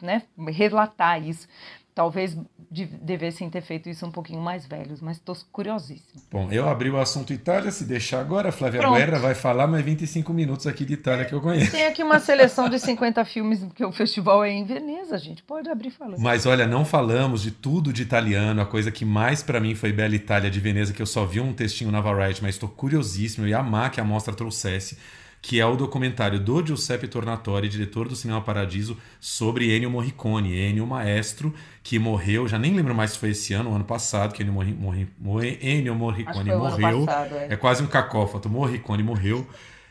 [0.00, 1.48] né, relatar isso.
[1.94, 2.36] Talvez
[2.68, 6.20] de, devessem ter feito isso um pouquinho mais velhos, mas estou curiosíssimo.
[6.28, 8.96] Bom, eu abri o assunto Itália, se deixar agora, Flávia Pronto.
[8.96, 11.70] Guerra vai falar mais 25 minutos aqui de Itália que eu conheço.
[11.70, 15.68] Tem aqui uma seleção de 50 filmes, porque o festival é em Veneza, gente pode
[15.70, 16.18] abrir falando.
[16.18, 19.92] Mas olha, não falamos de tudo de italiano, a coisa que mais para mim foi
[19.92, 23.46] Bela Itália de Veneza, que eu só vi um textinho na Variety, mas estou curiosíssimo,
[23.46, 24.98] eu ia amar que a mostra trouxesse
[25.44, 30.86] que é o documentário do Giuseppe Tornatore, diretor do Cinema Paradiso, sobre Ennio Morricone, Ennio
[30.86, 31.52] Maestro,
[31.82, 34.54] que morreu, já nem lembro mais se foi esse ano ou ano passado, que Ennio,
[34.54, 37.04] Morri, Morri, Morri, Ennio Morricone morreu.
[37.04, 37.48] Passado, é.
[37.50, 39.46] é quase um cacófato, Morricone morreu.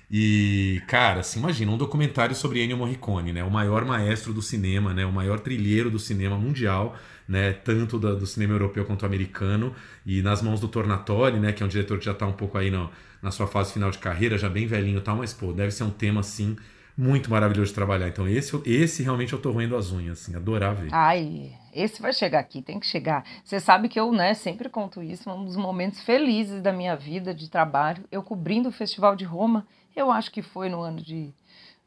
[0.09, 3.43] E, cara, assim, imagina um documentário sobre Ennio Morricone, né?
[3.43, 5.05] O maior maestro do cinema, né?
[5.05, 6.95] O maior trilheiro do cinema mundial,
[7.27, 7.53] né?
[7.53, 9.75] Tanto da, do cinema europeu quanto americano.
[10.03, 11.51] E nas mãos do Tornatore, né?
[11.51, 12.89] Que é um diretor que já está um pouco aí no,
[13.23, 15.85] na sua fase final de carreira, já bem velhinho e tal, mas, pô, deve ser
[15.85, 16.57] um tema, assim,
[16.95, 18.09] muito maravilhoso de trabalhar.
[18.09, 20.89] Então, esse, esse realmente eu tô roendo as unhas, assim, adorar ver.
[20.91, 23.23] Ai, esse vai chegar aqui, tem que chegar.
[23.43, 27.33] Você sabe que eu, né, sempre conto isso, um dos momentos felizes da minha vida
[27.33, 31.33] de trabalho, eu cobrindo o Festival de Roma, eu acho que foi no ano de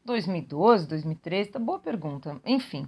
[0.03, 2.35] 2012, 2013, tá boa pergunta.
[2.43, 2.87] Enfim,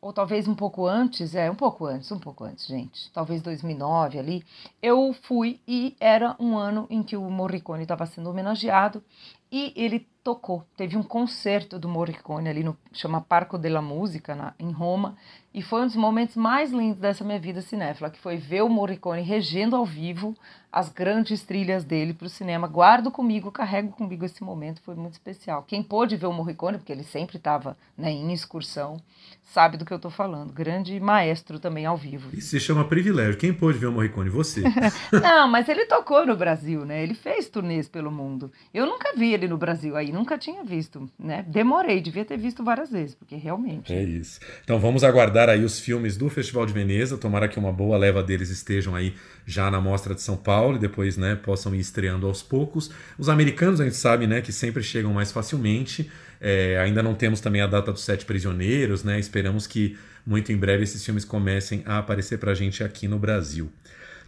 [0.00, 4.18] ou talvez um pouco antes, é, um pouco antes, um pouco antes, gente, talvez 2009
[4.18, 4.44] ali,
[4.82, 9.02] eu fui e era um ano em que o Morricone estava sendo homenageado
[9.50, 14.52] e ele tocou, teve um concerto do Morricone ali no chama Parco della Musica na,
[14.58, 15.16] em Roma
[15.54, 18.68] e foi um dos momentos mais lindos dessa minha vida cinéfila, que foi ver o
[18.68, 20.36] Morricone regendo ao vivo
[20.70, 22.68] as grandes trilhas dele para o cinema.
[22.68, 25.64] Guardo comigo, carrego comigo esse momento, foi muito especial.
[25.66, 29.00] Quem pôde ver o Morricone, porque ele sempre estava né, em excursão,
[29.42, 30.52] sabe do que eu estou falando.
[30.52, 32.28] Grande maestro também ao vivo.
[32.36, 33.38] Isso se chama privilégio.
[33.38, 34.28] Quem pôde ver o Morricone?
[34.28, 34.62] Você.
[35.10, 37.02] Não, mas ele tocou no Brasil, né?
[37.02, 38.52] Ele fez turnês pelo mundo.
[38.72, 41.44] Eu nunca vi ele no Brasil aí, nunca tinha visto, né?
[41.48, 43.92] Demorei, devia ter visto várias vezes, porque realmente.
[43.92, 44.40] É isso.
[44.62, 47.16] Então vamos aguardar aí os filmes do Festival de Veneza.
[47.16, 49.14] Tomara que uma boa leva deles estejam aí
[49.46, 52.90] já na Mostra de São Paulo e depois, né, possam ir estreando aos poucos.
[53.18, 56.10] Os americanos a gente sabe, né, que sempre chegam mais facilmente.
[56.40, 59.18] É, ainda não temos também a data dos Sete Prisioneiros, né?
[59.18, 59.96] Esperamos que
[60.26, 63.70] muito em breve esses filmes comecem a aparecer pra gente aqui no Brasil.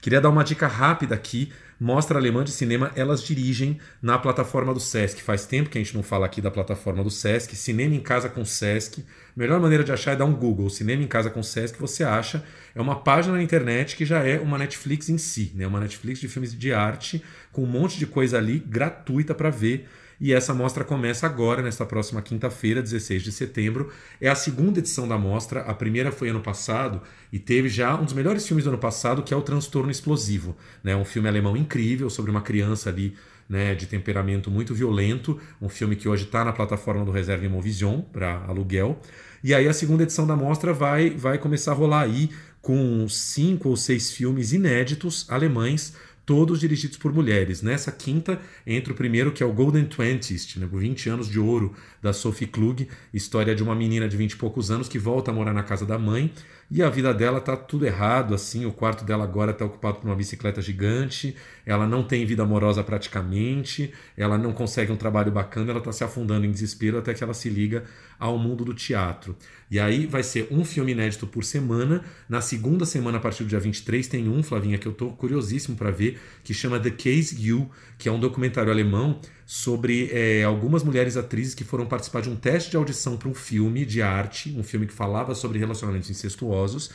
[0.00, 1.52] Queria dar uma dica rápida aqui.
[1.80, 5.22] Mostra Alemã de Cinema, elas dirigem na plataforma do Sesc.
[5.22, 7.56] Faz tempo que a gente não fala aqui da plataforma do Sesc.
[7.56, 9.02] Cinema em Casa com Sesc.
[9.34, 10.68] Melhor maneira de achar é dar um Google.
[10.68, 12.44] Cinema em Casa com Sesc, você acha.
[12.74, 15.52] É uma página na internet que já é uma Netflix em si.
[15.54, 15.66] Né?
[15.66, 19.88] Uma Netflix de filmes de arte, com um monte de coisa ali gratuita para ver.
[20.20, 23.90] E essa mostra começa agora, nesta próxima quinta-feira, 16 de setembro.
[24.20, 25.62] É a segunda edição da mostra.
[25.62, 27.00] A primeira foi ano passado
[27.32, 30.54] e teve já um dos melhores filmes do ano passado, que é o Transtorno Explosivo.
[30.84, 30.94] Né?
[30.94, 33.16] Um filme alemão incrível sobre uma criança ali
[33.48, 35.40] né, de temperamento muito violento.
[35.60, 39.00] Um filme que hoje está na plataforma do Reserva Imovision para aluguel.
[39.42, 42.28] E aí a segunda edição da mostra vai, vai começar a rolar aí
[42.60, 45.94] com cinco ou seis filmes inéditos alemães
[46.30, 47.60] todos dirigidos por mulheres.
[47.60, 51.74] Nessa quinta entra o primeiro, que é o Golden Twenties, né, 20 anos de ouro,
[52.00, 55.34] da Sophie Klug, história de uma menina de 20 e poucos anos que volta a
[55.34, 56.32] morar na casa da mãe.
[56.70, 60.06] E a vida dela tá tudo errado, assim, o quarto dela agora está ocupado por
[60.06, 61.34] uma bicicleta gigante,
[61.66, 66.04] ela não tem vida amorosa praticamente, ela não consegue um trabalho bacana, ela está se
[66.04, 67.82] afundando em desespero até que ela se liga
[68.20, 69.34] ao mundo do teatro.
[69.70, 72.04] E aí vai ser um filme inédito por semana.
[72.28, 75.76] Na segunda semana, a partir do dia 23, tem um, Flavinha, que eu tô curiosíssimo
[75.76, 80.84] para ver, que chama The Case You, que é um documentário alemão sobre é, algumas
[80.84, 84.54] mulheres atrizes que foram participar de um teste de audição para um filme de arte,
[84.56, 86.90] um filme que falava sobre relacionamentos incestuosos.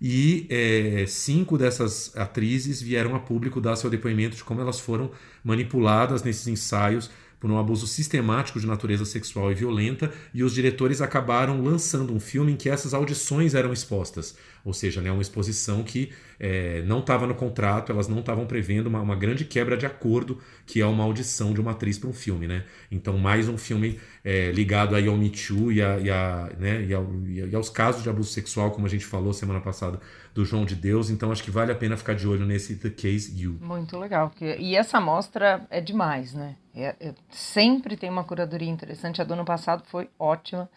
[0.00, 5.10] E é, cinco dessas atrizes vieram a público dar seu depoimento de como elas foram
[5.42, 11.00] manipuladas nesses ensaios por um abuso sistemático de natureza sexual e violenta, e os diretores
[11.00, 14.36] acabaram lançando um filme em que essas audições eram expostas.
[14.66, 18.88] Ou seja, né, uma exposição que é, não estava no contrato, elas não estavam prevendo
[18.88, 22.12] uma, uma, grande quebra de acordo, que é uma audição de uma atriz para um
[22.12, 22.48] filme.
[22.48, 22.64] Né?
[22.90, 26.84] Então, mais um filme é, ligado aí ao Me Too e, a, e, a, né,
[26.84, 30.00] e, ao, e aos casos de abuso sexual, como a gente falou semana passada,
[30.34, 31.10] do João de Deus.
[31.10, 33.60] Então, acho que vale a pena ficar de olho nesse The Case You.
[33.60, 34.32] Muito legal.
[34.58, 36.56] E essa mostra é demais, né?
[36.74, 39.22] É, é, sempre tem uma curadoria interessante.
[39.22, 40.68] A do ano passado foi ótima.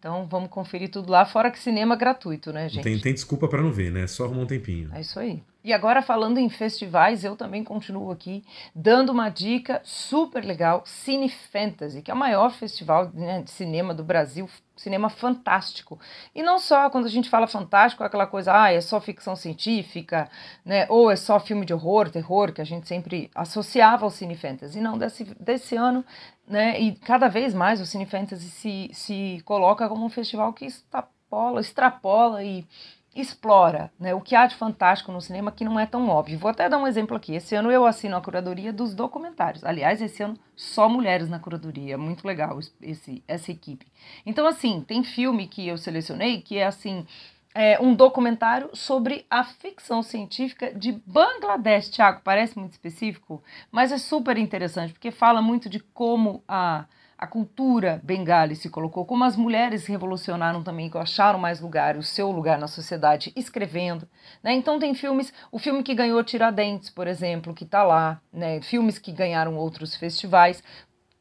[0.00, 2.82] Então vamos conferir tudo lá, fora que cinema gratuito, né, gente?
[2.82, 4.06] Tem, tem desculpa para não ver, né?
[4.06, 4.90] Só arrumar um tempinho.
[4.94, 5.42] É isso aí.
[5.62, 8.42] E agora, falando em festivais, eu também continuo aqui
[8.74, 13.92] dando uma dica super legal: Cine Fantasy, que é o maior festival né, de cinema
[13.92, 14.48] do Brasil,
[14.80, 16.00] cinema fantástico.
[16.34, 19.36] E não só quando a gente fala fantástico, é aquela coisa, ah, é só ficção
[19.36, 20.28] científica,
[20.64, 24.34] né, ou é só filme de horror, terror, que a gente sempre associava ao Cine
[24.34, 24.80] Fantasy.
[24.80, 26.02] Não, desse, desse ano,
[26.48, 30.64] né, e cada vez mais o Cine Fantasy se, se coloca como um festival que
[30.64, 32.66] extrapola, extrapola e
[33.14, 36.38] explora né, o que há de fantástico no cinema que não é tão óbvio.
[36.38, 37.34] Vou até dar um exemplo aqui.
[37.34, 39.64] Esse ano eu assino a curadoria dos documentários.
[39.64, 41.98] Aliás, esse ano só mulheres na curadoria.
[41.98, 43.86] Muito legal esse, essa equipe.
[44.24, 47.06] Então, assim, tem filme que eu selecionei que é assim.
[47.52, 52.20] É um documentário sobre a ficção científica de Bangladesh, Tiago.
[52.22, 53.42] Parece muito específico,
[53.72, 56.84] mas é super interessante, porque fala muito de como a,
[57.20, 62.02] a cultura bengali se colocou, como as mulheres revolucionaram também, que acharam mais lugar, o
[62.02, 64.08] seu lugar na sociedade, escrevendo.
[64.42, 64.54] Né?
[64.54, 68.62] Então tem filmes, o filme que ganhou Tiradentes, por exemplo, que está lá, né?
[68.62, 70.62] filmes que ganharam outros festivais.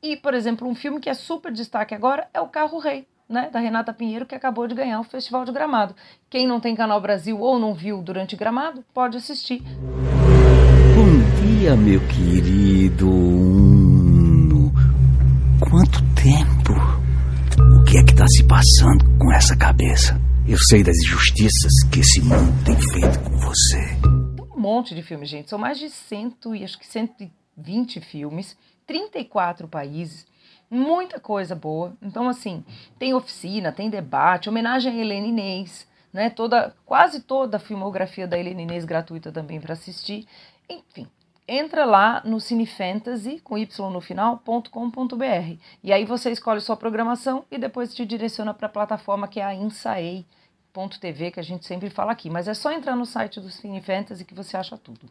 [0.02, 3.50] E, por exemplo, um filme que é super destaque agora é O Carro Rei, né,
[3.52, 5.94] da Renata Pinheiro, que acabou de ganhar o Festival de Gramado.
[6.30, 9.62] Quem não tem Canal Brasil ou não viu durante Gramado, pode assistir.
[10.96, 13.79] Bom dia, meu querido.
[16.22, 16.74] Tempo?
[17.80, 20.20] O que é que está se passando com essa cabeça?
[20.46, 23.80] Eu sei das injustiças que esse mundo tem feito com você.
[24.36, 25.50] Tem um monte de filmes, gente.
[25.50, 30.28] São mais de cento e acho que 120 filmes, 34 países,
[30.70, 31.96] muita coisa boa.
[32.02, 32.66] Então, assim,
[33.00, 36.30] tem oficina, tem debate, homenagem a Helena Inês, né?
[36.30, 40.28] Toda, quase toda a filmografia da Helena Inês gratuita também para assistir.
[40.70, 41.08] Enfim,
[41.50, 45.58] entra lá no cinefantasy, com y no final.com.br.
[45.84, 49.44] E aí você escolhe sua programação e depois te direciona para a plataforma que é
[49.44, 52.30] a Insaei.tv, que a gente sempre fala aqui.
[52.30, 55.10] Mas é só entrar no site do Cine Fantasy que você acha tudo.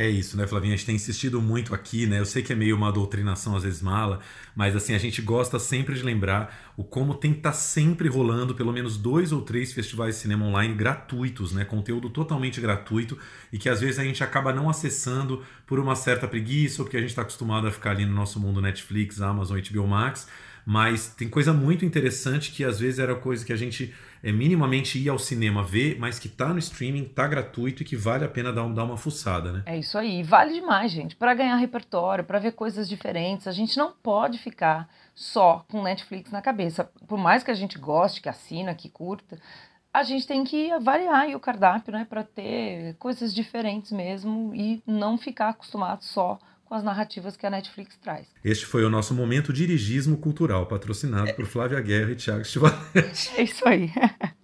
[0.00, 0.74] É isso, né, Flavinha?
[0.74, 2.20] A gente tem insistido muito aqui, né?
[2.20, 4.20] Eu sei que é meio uma doutrinação, às vezes mala,
[4.54, 8.06] mas assim, a gente gosta sempre de lembrar o como tem que estar tá sempre
[8.06, 11.64] rolando pelo menos dois ou três festivais de cinema online gratuitos, né?
[11.64, 13.18] Conteúdo totalmente gratuito
[13.52, 16.96] e que às vezes a gente acaba não acessando por uma certa preguiça ou porque
[16.96, 20.28] a gente está acostumado a ficar ali no nosso mundo Netflix, Amazon, HBO Max.
[20.64, 24.98] Mas tem coisa muito interessante que às vezes era coisa que a gente é, minimamente
[24.98, 28.28] ir ao cinema ver, mas que tá no streaming, tá gratuito e que vale a
[28.28, 29.62] pena dar, um, dar uma fuçada, né?
[29.66, 33.46] É isso aí, vale demais, gente, para ganhar repertório, para ver coisas diferentes.
[33.46, 36.84] A gente não pode ficar só com Netflix na cabeça.
[37.06, 39.38] Por mais que a gente goste, que assina, que curta,
[39.92, 45.18] a gente tem que variar o cardápio, né, para ter coisas diferentes mesmo e não
[45.18, 48.26] ficar acostumado só com as narrativas que a Netflix traz.
[48.44, 53.32] Este foi o nosso momento dirigismo cultural, patrocinado por Flávia Guerra e Thiago Stivalete.
[53.38, 53.90] É isso aí.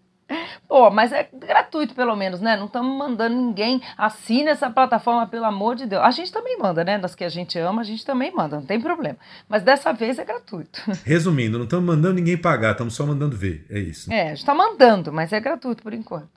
[0.66, 2.56] Pô, mas é gratuito pelo menos, né?
[2.56, 3.82] Não estamos mandando ninguém.
[3.96, 6.02] Assine essa plataforma, pelo amor de Deus.
[6.02, 6.98] A gente também manda, né?
[6.98, 9.18] Das que a gente ama, a gente também manda, não tem problema.
[9.48, 10.80] Mas dessa vez é gratuito.
[11.04, 13.66] Resumindo, não estamos mandando ninguém pagar, estamos só mandando ver.
[13.68, 14.10] É isso.
[14.12, 16.30] É, a gente está mandando, mas é gratuito por enquanto.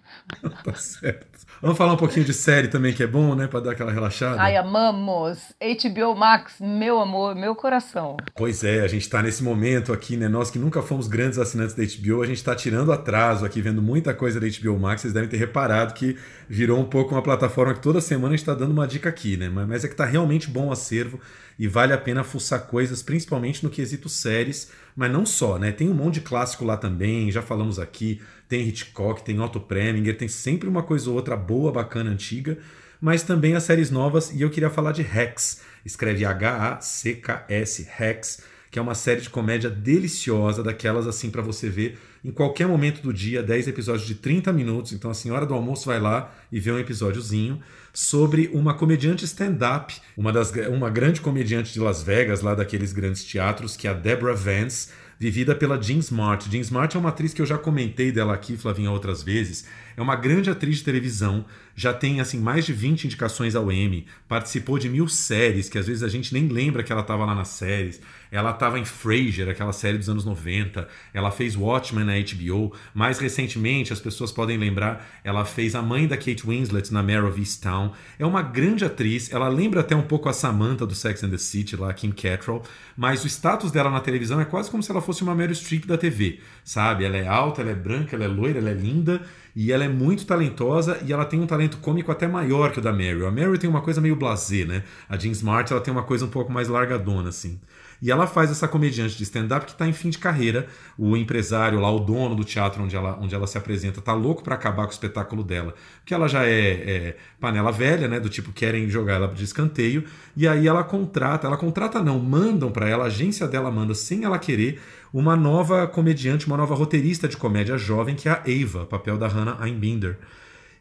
[0.64, 1.37] tá certo.
[1.60, 3.48] Vamos falar um pouquinho de série também, que é bom, né?
[3.48, 4.40] Para dar aquela relaxada.
[4.40, 5.40] Ai, amamos.
[5.60, 8.16] HBO Max, meu amor, meu coração.
[8.36, 10.28] Pois é, a gente está nesse momento aqui, né?
[10.28, 13.82] Nós que nunca fomos grandes assinantes da HBO, a gente está tirando atraso aqui, vendo
[13.82, 15.02] muita coisa da HBO Max.
[15.02, 16.16] Vocês devem ter reparado que
[16.48, 19.36] virou um pouco uma plataforma que toda semana a gente está dando uma dica aqui,
[19.36, 19.50] né?
[19.50, 21.20] Mas é que tá realmente bom o acervo
[21.58, 25.72] e vale a pena fuçar coisas, principalmente no quesito séries, mas não só, né?
[25.72, 30.18] Tem um monte de clássico lá também, já falamos aqui, tem Hitchcock, tem Otto Preminger,
[30.18, 32.58] tem sempre uma coisa ou outra boa, bacana, antiga,
[33.00, 38.80] mas também as séries novas, e eu queria falar de Rex, escreve H-A-C-K-S, Rex, que
[38.80, 43.14] é uma série de comédia deliciosa, daquelas assim para você ver em qualquer momento do
[43.14, 44.92] dia, 10 episódios de 30 minutos.
[44.92, 47.60] Então, a senhora do almoço vai lá e vê um episódiozinho
[47.94, 53.24] sobre uma comediante stand-up, uma, das, uma grande comediante de Las Vegas, lá daqueles grandes
[53.24, 56.50] teatros, que é a Deborah Vance vivida pela Jean Smart.
[56.50, 59.66] Jean Smart é uma atriz que eu já comentei dela aqui, Flavinha, outras vezes.
[59.98, 61.44] É uma grande atriz de televisão,
[61.76, 65.88] já tem assim mais de 20 indicações ao Emmy, participou de mil séries, que às
[65.88, 68.00] vezes a gente nem lembra que ela estava lá nas séries.
[68.32, 70.88] Ela estava em Frasier, aquela série dos anos 90.
[71.14, 72.74] Ela fez Watchmen na HBO.
[72.94, 77.26] Mais recentemente, as pessoas podem lembrar, ela fez a mãe da Kate Winslet na Mare
[77.26, 77.94] of Easttown.
[78.20, 79.32] É uma grande atriz.
[79.32, 82.64] Ela lembra até um pouco a Samantha do Sex and the City, lá, Kim Cattrall.
[82.96, 85.86] Mas o status dela na televisão é quase como se ela fosse uma Meryl Streep
[85.86, 87.06] da TV, sabe?
[87.06, 89.22] Ela é alta, ela é branca, ela é loira, ela é linda.
[89.60, 92.82] E ela é muito talentosa e ela tem um talento cômico até maior que o
[92.82, 93.26] da Meryl.
[93.26, 94.84] A Meryl tem uma coisa meio blasé, né?
[95.10, 97.60] A Jean Smart ela tem uma coisa um pouco mais largadona, assim.
[98.00, 100.68] E ela faz essa comediante de stand-up que está em fim de carreira.
[100.96, 104.44] O empresário lá, o dono do teatro onde ela, onde ela se apresenta, tá louco
[104.44, 105.74] para acabar com o espetáculo dela.
[106.02, 108.20] Porque ela já é, é, panela velha, né?
[108.20, 110.04] Do tipo, querem jogar ela de escanteio.
[110.36, 114.24] E aí ela contrata, ela contrata não, mandam para ela, a agência dela manda sem
[114.24, 114.80] ela querer,
[115.14, 119.28] uma nova comediante, uma nova roteirista de comédia jovem, que é a Eva, papel da
[119.28, 120.18] Hannah Einbinder.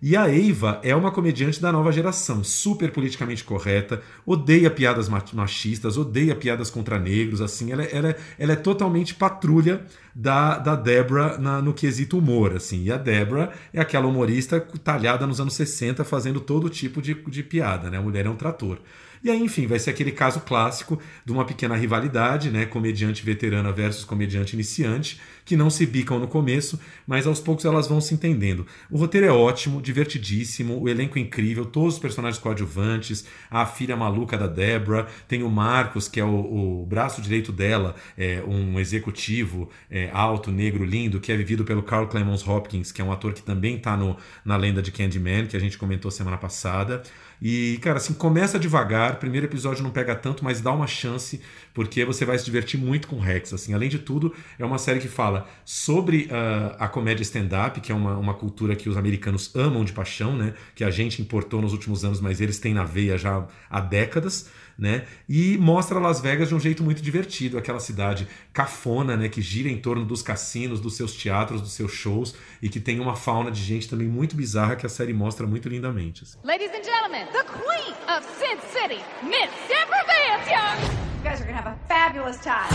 [0.01, 5.97] E a Eva é uma comediante da nova geração, super politicamente correta, odeia piadas machistas,
[5.97, 11.73] odeia piadas contra negros, assim, ela, ela, ela é totalmente patrulha da, da Debra no
[11.73, 12.85] quesito humor, assim.
[12.85, 17.43] E a Debra é aquela humorista talhada nos anos 60, fazendo todo tipo de, de
[17.43, 17.97] piada, né?
[17.97, 18.79] A mulher é um trator.
[19.27, 22.65] E aí, enfim, vai ser aquele caso clássico de uma pequena rivalidade, né?
[22.65, 27.87] Comediante veterana versus comediante iniciante, que não se bicam no começo, mas aos poucos elas
[27.87, 28.67] vão se entendendo.
[28.91, 33.97] O roteiro é ótimo, divertidíssimo, o elenco é incrível, todos os personagens coadjuvantes, a filha
[33.97, 38.79] maluca da Debra, tem o Marcos, que é o, o braço direito dela, é um
[38.81, 43.13] executivo é, alto, negro, lindo, que é vivido pelo Carl Clemons Hopkins, que é um
[43.13, 43.97] ator que também está
[44.45, 47.03] na lenda de Candyman, que a gente comentou semana passada.
[47.41, 49.19] E, cara, assim, começa devagar.
[49.19, 51.41] Primeiro episódio não pega tanto, mas dá uma chance,
[51.75, 53.53] porque você vai se divertir muito com Rex.
[53.53, 57.91] Assim, além de tudo, é uma série que fala sobre uh, a comédia stand-up, que
[57.91, 60.55] é uma, uma cultura que os americanos amam de paixão, né?
[60.75, 64.51] Que a gente importou nos últimos anos, mas eles têm na veia já há décadas
[64.79, 65.07] né?
[65.29, 69.69] E mostra Las Vegas de um jeito muito divertido, aquela cidade cafona, né, que gira
[69.69, 73.51] em torno dos cassinos, dos seus teatros, dos seus shows e que tem uma fauna
[73.51, 76.25] de gente também muito bizarra que a série mostra muito lindamente.
[76.25, 76.39] Assim.
[76.45, 80.77] Ladies and gentlemen, the queen of Sin City, Miss Deborah Vance Young.
[81.17, 82.67] You guys are gonna have a fabulous time.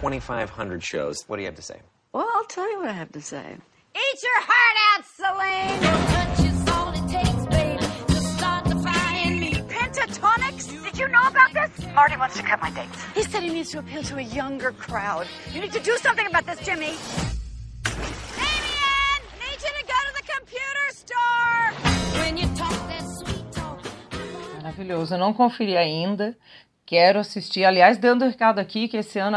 [0.00, 1.24] 2,500 shows.
[1.26, 1.80] What do you have to say?
[2.12, 3.56] Well, I'll tell you what I have to say.
[3.94, 5.80] Eat your heart out, Celine!
[10.90, 11.86] Did you know about this?
[11.94, 13.04] Marty wants to cut my dates.
[13.14, 15.26] He said he needs to appeal to a younger crowd.
[15.52, 16.94] You need to do something about this, Jimmy.
[17.84, 19.20] Damien!
[19.38, 21.72] Need you to go to the computer store!
[22.20, 23.80] When you talk that sweet talk.
[24.62, 25.14] Maravilhoso.
[25.14, 26.36] Eu não conferi ainda.
[26.90, 27.64] Quero assistir.
[27.64, 29.36] Aliás, dando recado aqui que esse ano,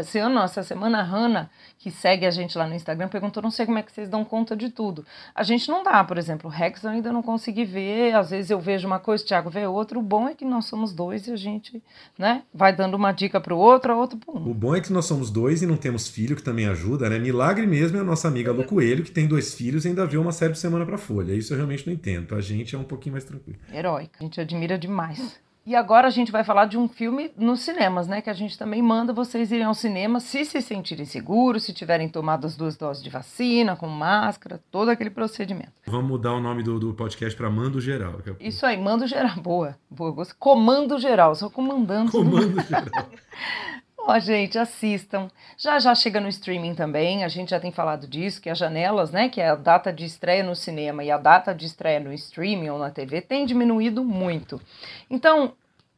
[0.00, 3.50] esse ano, essa semana, a Hanna, que segue a gente lá no Instagram, perguntou: não
[3.50, 5.04] sei como é que vocês dão conta de tudo.
[5.34, 8.14] A gente não dá, por exemplo, o Rex eu ainda não consegui ver.
[8.14, 9.98] Às vezes eu vejo uma coisa, o Thiago vê outra.
[9.98, 11.82] O bom é que nós somos dois e a gente
[12.18, 14.50] né, vai dando uma dica para o outro, a outro para um.
[14.50, 17.18] O bom é que nós somos dois e não temos filho, que também ajuda, né?
[17.18, 20.16] Milagre mesmo é a nossa amiga Lu Coelho, que tem dois filhos e ainda vê
[20.16, 21.34] uma série de semana para Folha.
[21.34, 22.34] Isso eu realmente não entendo.
[22.34, 23.58] A gente é um pouquinho mais tranquilo.
[23.70, 24.20] Heróica.
[24.20, 25.44] A gente admira demais.
[25.66, 28.20] E agora a gente vai falar de um filme nos cinemas, né?
[28.20, 32.08] Que a gente também manda vocês irem ao cinema se se sentirem seguros, se tiverem
[32.08, 35.72] tomado as duas doses de vacina, com máscara, todo aquele procedimento.
[35.86, 38.20] Vamos mudar o nome do, do podcast para Mando Geral.
[38.38, 39.36] Isso aí, Mando Geral.
[39.36, 40.26] Boa, boa.
[40.38, 42.12] Comando Geral, só comandando.
[42.12, 43.08] Comando Geral.
[44.06, 45.30] Ó, oh, gente, assistam.
[45.56, 47.24] Já já chega no streaming também.
[47.24, 50.04] A gente já tem falado disso, que as janelas, né, que é a data de
[50.04, 54.04] estreia no cinema e a data de estreia no streaming ou na TV, tem diminuído
[54.04, 54.60] muito.
[55.08, 55.54] Então,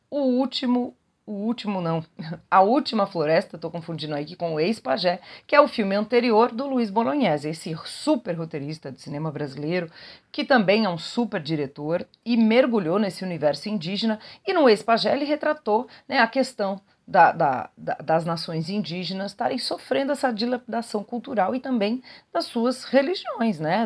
[0.08, 0.94] o último,
[1.26, 2.04] o último não,
[2.48, 6.64] a última floresta, tô confundindo aqui com o ex-pajé, que é o filme anterior do
[6.64, 9.90] Luiz Bolognese, esse super roteirista de cinema brasileiro,
[10.30, 14.20] que também é um super diretor e mergulhou nesse universo indígena.
[14.46, 19.58] E no ex-pajé ele retratou né, a questão da, da, da, das nações indígenas estarem
[19.58, 23.84] sofrendo essa dilapidação cultural e também das suas religiões, né?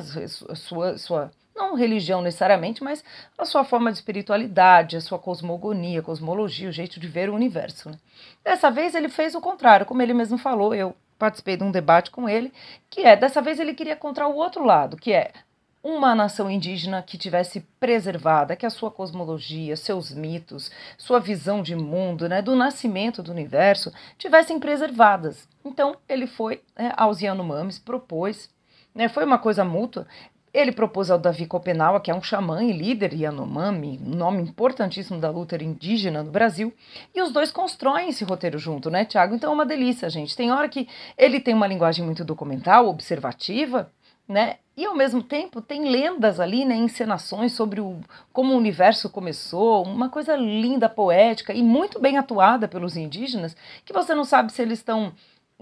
[0.48, 3.04] A sua, sua, não religião necessariamente, mas
[3.36, 7.90] a sua forma de espiritualidade, a sua cosmogonia, cosmologia, o jeito de ver o universo.
[7.90, 7.98] Né?
[8.42, 12.10] Dessa vez ele fez o contrário, como ele mesmo falou, eu participei de um debate
[12.10, 12.50] com ele,
[12.88, 15.32] que é, dessa vez ele queria encontrar o outro lado, que é
[15.82, 21.74] uma nação indígena que tivesse preservada, que a sua cosmologia, seus mitos, sua visão de
[21.74, 25.48] mundo, né, do nascimento do universo, tivessem preservadas.
[25.64, 28.50] Então ele foi né, aos Yanomamis, propôs,
[28.94, 30.06] né, foi uma coisa mútua.
[30.52, 35.30] Ele propôs ao Davi Copenaua, que é um xamã e líder Yanomami, nome importantíssimo da
[35.30, 36.74] luta indígena no Brasil,
[37.14, 39.34] e os dois constroem esse roteiro junto, né, Tiago?
[39.34, 40.36] Então é uma delícia, gente.
[40.36, 43.92] Tem hora que ele tem uma linguagem muito documental, observativa,
[44.26, 44.56] né?
[44.80, 48.00] E ao mesmo tempo tem lendas ali, né, encenações sobre o,
[48.32, 53.92] como o universo começou, uma coisa linda, poética e muito bem atuada pelos indígenas, que
[53.92, 55.12] você não sabe se eles estão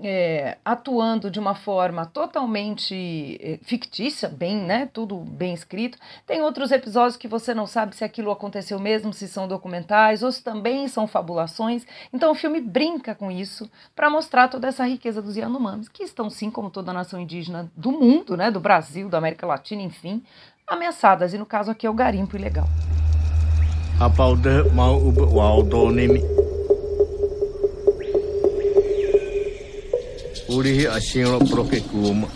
[0.03, 5.99] é, atuando de uma forma totalmente é, fictícia, bem, né, tudo bem escrito.
[6.27, 10.31] Tem outros episódios que você não sabe se aquilo aconteceu mesmo, se são documentais ou
[10.31, 11.85] se também são fabulações.
[12.13, 16.31] Então o filme brinca com isso para mostrar toda essa riqueza dos Yanomamis, que estão
[16.31, 20.23] sim, como toda nação indígena do mundo, né, do Brasil, da América Latina, enfim,
[20.67, 21.35] ameaçadas.
[21.35, 22.67] E no caso aqui é o garimpo ilegal.
[30.48, 32.28] 우리 아시노 프로케쿠마.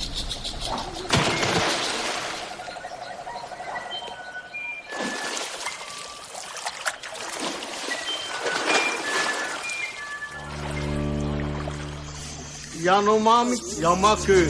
[12.87, 14.47] Yanomami Yamaku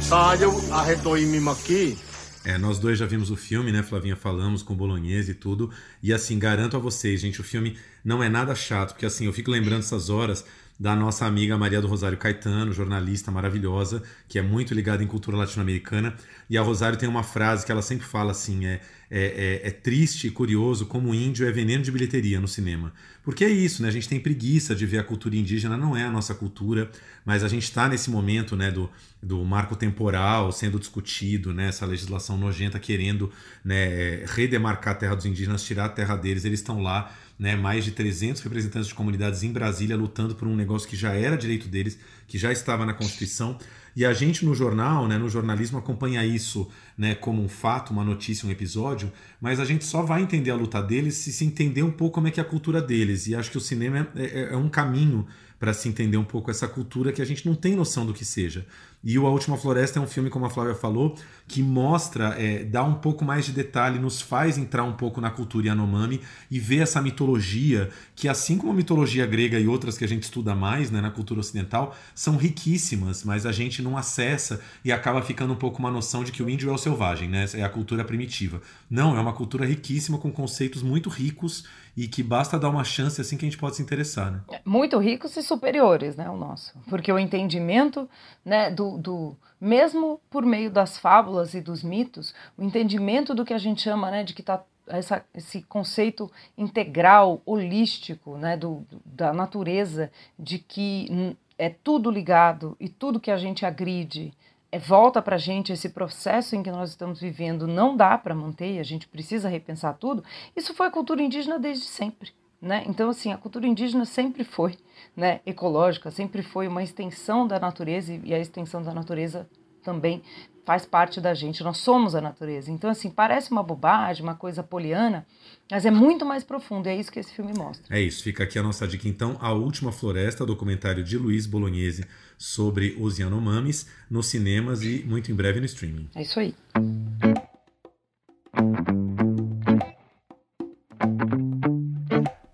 [0.00, 1.98] Sayo Arretoimimaki.
[2.44, 4.16] É, nós dois já vimos o filme, né, Flavinha?
[4.16, 5.70] Falamos com Bolognese e tudo.
[6.02, 9.32] E assim, garanto a vocês, gente, o filme não é nada chato, porque assim, eu
[9.32, 10.44] fico lembrando essas horas
[10.79, 15.37] da nossa amiga Maria do Rosário Caetano, jornalista maravilhosa, que é muito ligada em cultura
[15.37, 16.15] latino-americana.
[16.49, 19.71] E a Rosário tem uma frase que ela sempre fala assim: é, é, é, é,
[19.71, 22.93] triste e curioso como o índio é veneno de bilheteria no cinema.
[23.23, 23.87] Porque é isso, né?
[23.87, 26.91] A gente tem preguiça de ver a cultura indígena, não é a nossa cultura,
[27.25, 28.89] mas a gente está nesse momento né, do,
[29.21, 33.31] do marco temporal sendo discutido, né, essa legislação nojenta querendo
[33.63, 36.45] né, redemarcar a terra dos indígenas, tirar a terra deles.
[36.45, 40.55] Eles estão lá né, mais de 300 representantes de comunidades em Brasília lutando por um
[40.55, 43.57] negócio que já era direito deles, que já estava na Constituição.
[43.95, 48.03] E a gente no jornal, né, no jornalismo, acompanha isso né, como um fato, uma
[48.03, 51.81] notícia, um episódio, mas a gente só vai entender a luta deles se se entender
[51.81, 53.27] um pouco como é que é a cultura deles.
[53.27, 55.25] E acho que o cinema é, é, é um caminho
[55.65, 58.23] para se entender um pouco essa cultura que a gente não tem noção do que
[58.23, 58.67] seja.
[59.03, 61.15] E o A Última Floresta é um filme, como a Flávia falou,
[61.47, 65.31] que mostra, é, dá um pouco mais de detalhe, nos faz entrar um pouco na
[65.31, 70.03] cultura Yanomami e ver essa mitologia, que assim como a mitologia grega e outras que
[70.03, 74.61] a gente estuda mais né, na cultura ocidental, são riquíssimas, mas a gente não acessa
[74.83, 77.45] e acaba ficando um pouco uma noção de que o índio é o selvagem, né?
[77.55, 78.61] é a cultura primitiva.
[78.87, 81.65] Não, é uma cultura riquíssima com conceitos muito ricos
[81.95, 84.31] e que basta dar uma chance assim que a gente pode se interessar.
[84.31, 84.41] Né?
[84.65, 86.73] Muito ricos e superiores, né, o nosso.
[86.89, 88.09] Porque o entendimento
[88.43, 93.53] né, do, do, mesmo por meio das fábulas e dos mitos, o entendimento do que
[93.53, 99.33] a gente chama né, de que está essa, esse conceito integral, holístico, né, do, da
[99.33, 104.33] natureza, de que é tudo ligado e tudo que a gente agride é,
[104.79, 108.79] volta para a gente esse processo em que nós estamos vivendo não dá para manter,
[108.79, 110.23] a gente precisa repensar tudo.
[110.55, 112.31] Isso foi a cultura indígena desde sempre.
[112.61, 112.83] Né?
[112.87, 114.75] Então, assim, a cultura indígena sempre foi
[115.15, 119.47] né, ecológica, sempre foi uma extensão da natureza e a extensão da natureza
[119.83, 120.23] também
[120.65, 122.71] faz parte da gente, nós somos a natureza.
[122.71, 125.25] Então, assim, parece uma bobagem, uma coisa poliana,
[125.69, 127.95] mas é muito mais profundo, é isso que esse filme mostra.
[127.95, 132.05] É isso, fica aqui a nossa dica então, A Última Floresta, documentário de Luiz Bolognese
[132.37, 136.09] sobre os Yanomamis, nos cinemas e muito em breve no streaming.
[136.15, 136.55] É isso aí.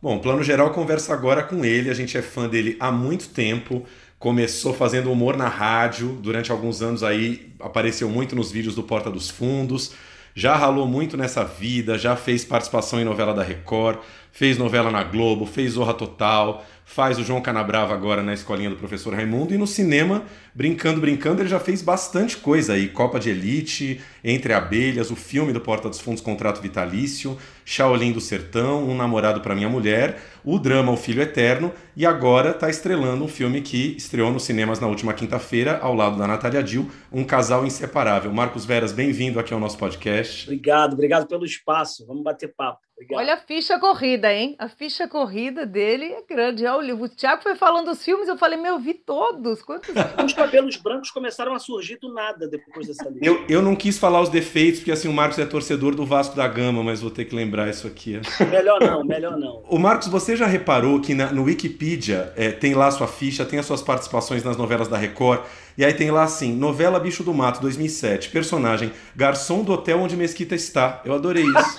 [0.02, 3.86] Bom, Plano Geral conversa agora com ele, a gente é fã dele há muito tempo,
[4.22, 9.10] começou fazendo humor na rádio, durante alguns anos aí apareceu muito nos vídeos do Porta
[9.10, 9.94] dos Fundos,
[10.36, 13.98] já ralou muito nessa vida, já fez participação em novela da Record,
[14.32, 18.76] fez novela na Globo, fez Zorra Total, faz o João Canabrava agora na escolinha do
[18.76, 20.24] professor Raimundo e no cinema,
[20.54, 25.54] brincando, brincando, ele já fez bastante coisa aí, Copa de Elite, Entre Abelhas, o filme
[25.54, 30.60] do Porta dos Fundos Contrato Vitalício, Shaolin do Sertão, Um Namorado para Minha Mulher, o
[30.60, 34.88] drama O Filho Eterno e agora está estrelando um filme que estreou nos cinemas na
[34.88, 38.34] última quinta-feira, ao lado da Natália Dill, Um Casal Inseparável.
[38.34, 40.46] Marcos Veras, bem-vindo aqui ao nosso podcast.
[40.46, 42.06] Obrigado, obrigado pelo espaço.
[42.06, 42.80] Vamos bater papo.
[42.96, 43.20] Obrigado.
[43.20, 44.56] Olha a ficha corrida, hein?
[44.60, 46.66] A ficha corrida dele é grande.
[46.66, 49.62] Olha, o Thiago foi falando dos filmes, eu falei, meu, vi todos.
[49.62, 49.90] Quantos?
[50.24, 53.26] Os cabelos brancos começaram a surgir do nada depois dessa lista.
[53.26, 56.36] Eu, eu não quis falar os defeitos, porque assim, o Marcos é torcedor do Vasco
[56.36, 58.20] da Gama, mas vou ter que lembrar isso aqui.
[58.50, 59.64] Melhor não, melhor não.
[59.70, 63.46] O Marcos, você já reparou que na, no Wikipedia é, tem lá a sua ficha,
[63.46, 65.42] tem as suas participações nas novelas da Record,
[65.78, 70.16] e aí tem lá assim, novela Bicho do Mato, 2007, personagem, garçom do hotel onde
[70.16, 71.02] Mesquita está.
[71.06, 71.78] Eu adorei isso.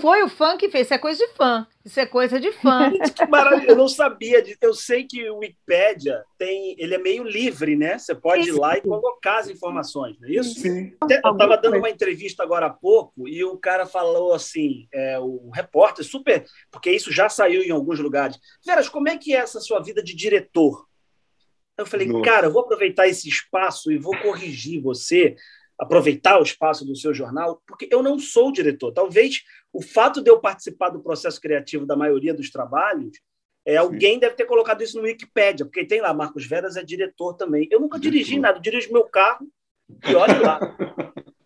[0.00, 0.86] Foi o fã que fez?
[0.86, 1.66] Isso é coisa de fã.
[1.84, 2.90] Isso é coisa de fã.
[3.14, 3.70] que maravilha.
[3.70, 4.42] Eu não sabia.
[4.42, 4.56] De...
[4.60, 7.98] Eu sei que o Wikipedia tem, ele é meio livre, né?
[7.98, 10.60] Você pode ir lá e colocar as informações, não é isso?
[10.60, 10.92] Sim.
[11.02, 15.50] Eu estava dando uma entrevista agora há pouco e o cara falou assim, é, o
[15.50, 18.38] repórter, super, porque isso já saiu em alguns lugares.
[18.64, 20.86] Veras, como é que é essa sua vida de diretor?
[21.80, 22.24] Eu falei, Nossa.
[22.24, 25.34] cara, eu vou aproveitar esse espaço e vou corrigir você,
[25.80, 28.92] aproveitar o espaço do seu jornal, porque eu não sou diretor.
[28.92, 33.18] Talvez o fato de eu participar do processo criativo da maioria dos trabalhos,
[33.64, 37.34] é, alguém deve ter colocado isso no Wikipedia, porque tem lá, Marcos Veras é diretor
[37.34, 37.66] também.
[37.70, 39.48] Eu nunca dirigi nada, eu dirijo meu carro
[40.08, 40.74] e olha lá.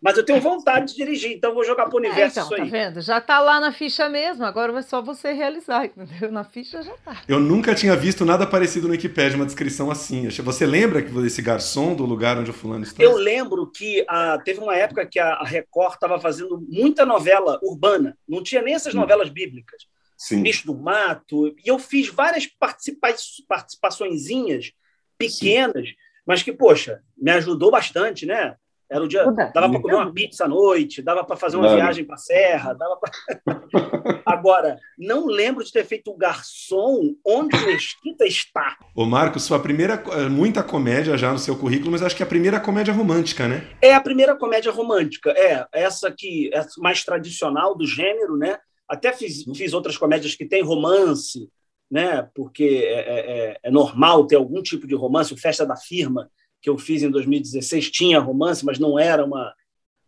[0.05, 2.53] Mas eu tenho vontade de dirigir, então vou jogar para o universo é, então, isso
[2.53, 2.69] aí.
[2.69, 3.01] Tá vendo?
[3.01, 6.31] Já está lá na ficha mesmo, agora é só você realizar, entendeu?
[6.31, 7.23] Na ficha já está.
[7.27, 10.29] Eu nunca tinha visto nada parecido no Wikipedia, uma descrição assim.
[10.29, 13.01] Você lembra desse garçom do lugar onde o fulano está?
[13.01, 18.15] Eu lembro que ah, teve uma época que a Record estava fazendo muita novela urbana.
[18.29, 19.87] Não tinha nem essas novelas bíblicas.
[20.15, 20.43] Sim.
[20.43, 21.47] Bicho do Mato.
[21.47, 23.07] E eu fiz várias participa
[23.47, 24.71] participaçõezinhas
[25.17, 25.89] pequenas,
[26.25, 28.55] mas que, poxa, me ajudou bastante, né?
[28.89, 32.05] Era o dia, dava para comer uma pizza à noite, dava para fazer uma viagem
[32.05, 33.11] para a serra, dava pra...
[34.23, 38.77] Agora, não lembro de ter feito o garçom onde o Mesquita está.
[38.95, 42.29] Ô Marcos, sua primeira muita comédia já no seu currículo, mas acho que é a
[42.29, 43.67] primeira comédia romântica, né?
[43.81, 48.59] É a primeira comédia romântica, é essa que é mais tradicional do gênero, né?
[48.87, 51.49] Até fiz, fiz outras comédias que tem romance,
[51.95, 52.27] né?
[52.35, 55.33] Porque é, é, é, é normal ter algum tipo de romance.
[55.33, 56.29] O Festa da Firma
[56.61, 59.53] que eu fiz em 2016 tinha romance, mas não era uma,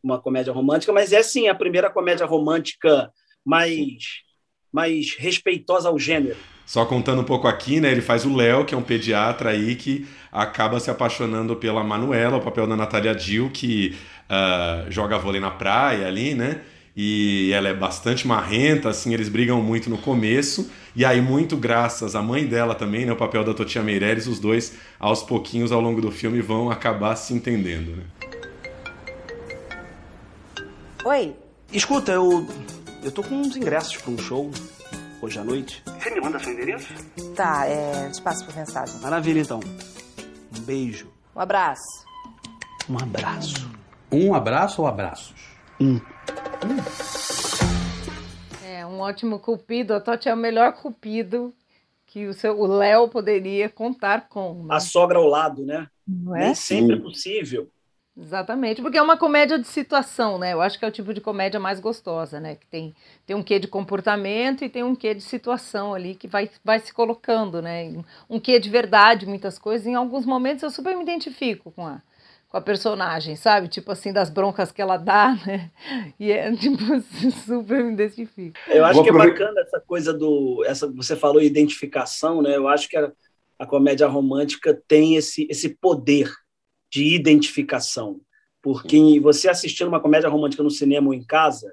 [0.04, 3.10] uma comédia romântica, mas é sim a primeira comédia romântica
[3.46, 4.04] mais,
[4.70, 6.36] mais respeitosa ao gênero.
[6.66, 7.90] Só contando um pouco aqui, né?
[7.90, 12.36] Ele faz o Léo, que é um pediatra aí que acaba se apaixonando pela Manuela,
[12.36, 13.96] o papel da Natália Dill, que
[14.30, 16.64] uh, joga vôlei na praia ali, né?
[17.00, 20.70] E ela é bastante marrenta, assim, eles brigam muito no começo.
[20.98, 24.40] E aí, muito graças à mãe dela também, né, o papel da Totia Meireles, os
[24.40, 28.04] dois, aos pouquinhos, ao longo do filme, vão acabar se entendendo, né?
[31.06, 31.36] Oi.
[31.72, 32.48] Escuta, eu.
[33.04, 34.50] Eu tô com uns ingressos para um show
[35.22, 35.84] hoje à noite.
[36.00, 36.92] Você me manda seu endereço?
[37.36, 38.10] Tá, é.
[38.10, 39.00] Te passo por mensagem.
[39.00, 39.60] Maravilha, então.
[40.58, 41.10] Um beijo.
[41.36, 42.08] Um abraço.
[42.90, 43.70] Um abraço.
[44.12, 45.36] Um abraço ou abraços?
[45.80, 45.98] Um.
[45.98, 47.17] É
[48.98, 49.94] um ótimo cupido.
[49.94, 51.54] A Totti é o melhor cupido
[52.06, 54.64] que o seu o Léo poderia contar com.
[54.64, 54.76] Né?
[54.76, 55.88] A sogra ao lado, né?
[56.08, 56.46] Não é?
[56.46, 57.70] Nem sempre é possível.
[58.20, 60.52] Exatamente, porque é uma comédia de situação, né?
[60.52, 62.56] Eu acho que é o tipo de comédia mais gostosa, né?
[62.56, 62.96] Que tem,
[63.28, 66.80] tem um quê de comportamento e tem um quê de situação ali que vai, vai
[66.80, 67.94] se colocando, né?
[68.28, 69.86] Um quê de verdade, muitas coisas.
[69.86, 72.02] Em alguns momentos eu super me identifico com a,
[72.58, 73.68] com a personagem, sabe?
[73.68, 75.72] Tipo assim, das broncas que ela dá, né?
[76.20, 76.80] E é tipo
[77.46, 78.58] super me identifico.
[78.68, 80.64] Eu acho que é bacana essa coisa do.
[80.66, 82.56] Essa, você falou identificação, né?
[82.56, 83.12] Eu acho que a,
[83.60, 86.32] a comédia romântica tem esse, esse poder
[86.92, 88.20] de identificação.
[88.62, 91.72] Porque você assistindo uma comédia romântica no cinema ou em casa,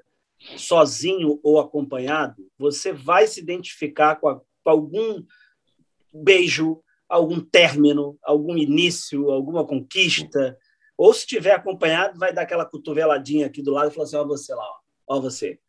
[0.55, 5.23] sozinho ou acompanhado, você vai se identificar com, a, com algum
[6.13, 6.79] beijo,
[7.09, 10.57] algum término, algum início, alguma conquista,
[10.97, 14.25] ou se tiver acompanhado, vai dar aquela cotoveladinha aqui do lado e falar assim: ó,
[14.25, 14.63] você lá,
[15.07, 15.59] ó, ó você.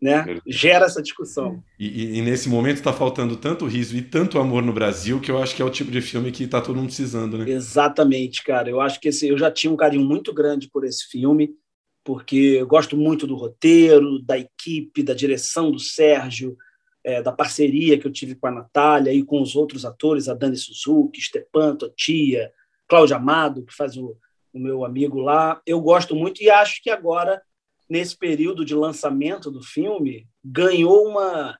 [0.00, 0.24] Né?
[0.44, 1.62] Gera essa discussão.
[1.78, 5.40] E, e, nesse momento está faltando tanto riso e tanto amor no Brasil que eu
[5.40, 7.48] acho que é o tipo de filme que está todo mundo precisando, né?
[7.48, 8.68] Exatamente, cara.
[8.68, 11.54] Eu acho que esse, eu já tinha um carinho muito grande por esse filme,
[12.02, 16.56] porque eu gosto muito do roteiro, da equipe, da direção do Sérgio,
[17.04, 20.34] é, da parceria que eu tive com a Natália e com os outros atores, a
[20.34, 22.50] Dani Suzuki, Stepan, Totia,
[22.88, 24.16] Cláudio Amado, que faz o,
[24.52, 25.60] o meu amigo lá.
[25.66, 27.42] Eu gosto muito e acho que agora,
[27.88, 31.58] nesse período de lançamento do filme, ganhou uma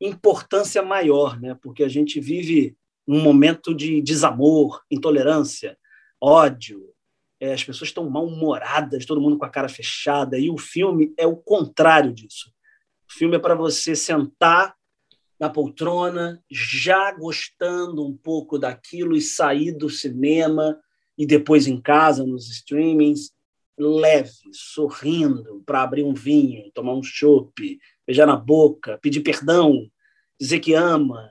[0.00, 1.56] importância maior, né?
[1.60, 2.76] porque a gente vive
[3.06, 5.76] um momento de desamor, intolerância,
[6.20, 6.84] ódio.
[7.40, 11.26] É, as pessoas estão mal-humoradas, todo mundo com a cara fechada, e o filme é
[11.26, 12.52] o contrário disso.
[13.08, 14.74] O filme é para você sentar
[15.38, 20.78] na poltrona, já gostando um pouco daquilo e sair do cinema
[21.18, 23.32] e depois em casa, nos streamings,
[23.76, 29.88] leve, sorrindo, para abrir um vinho, tomar um chopp, beijar na boca, pedir perdão,
[30.40, 31.30] dizer que ama,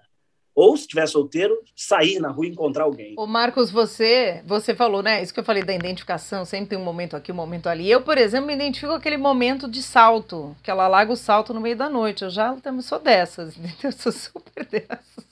[0.53, 3.13] ou se estiver solteiro, sair na rua e encontrar alguém.
[3.17, 5.21] O Marcos, você, você falou, né?
[5.21, 7.89] Isso que eu falei da identificação, sempre tem um momento aqui, um momento ali.
[7.89, 11.53] Eu, por exemplo, me identifico com aquele momento de salto, que ela larga o salto
[11.53, 12.23] no meio da noite.
[12.23, 13.75] Eu já também sou dessas, entendeu?
[13.83, 15.27] Eu sou super dessas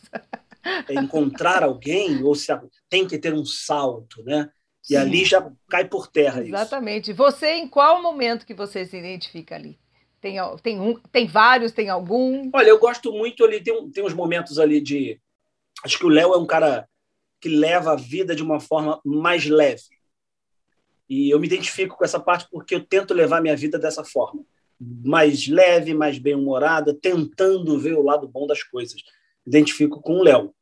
[0.90, 2.52] encontrar alguém ou se
[2.90, 4.50] tem que ter um salto, né?
[4.84, 4.98] E Sim.
[4.98, 6.54] ali já cai por terra isso.
[6.54, 7.14] Exatamente.
[7.14, 9.80] Você, em qual momento que você se identifica ali?
[10.22, 12.50] Tem, tem, um, tem vários, tem algum?
[12.54, 15.20] Olha, eu gosto muito ali, tem, tem uns momentos ali de.
[15.84, 16.88] Acho que o Léo é um cara
[17.40, 19.84] que leva a vida de uma forma mais leve.
[21.08, 24.44] E eu me identifico com essa parte porque eu tento levar minha vida dessa forma.
[24.80, 29.02] Mais leve, mais bem-humorada, tentando ver o lado bom das coisas.
[29.46, 30.54] Identifico com o Léo.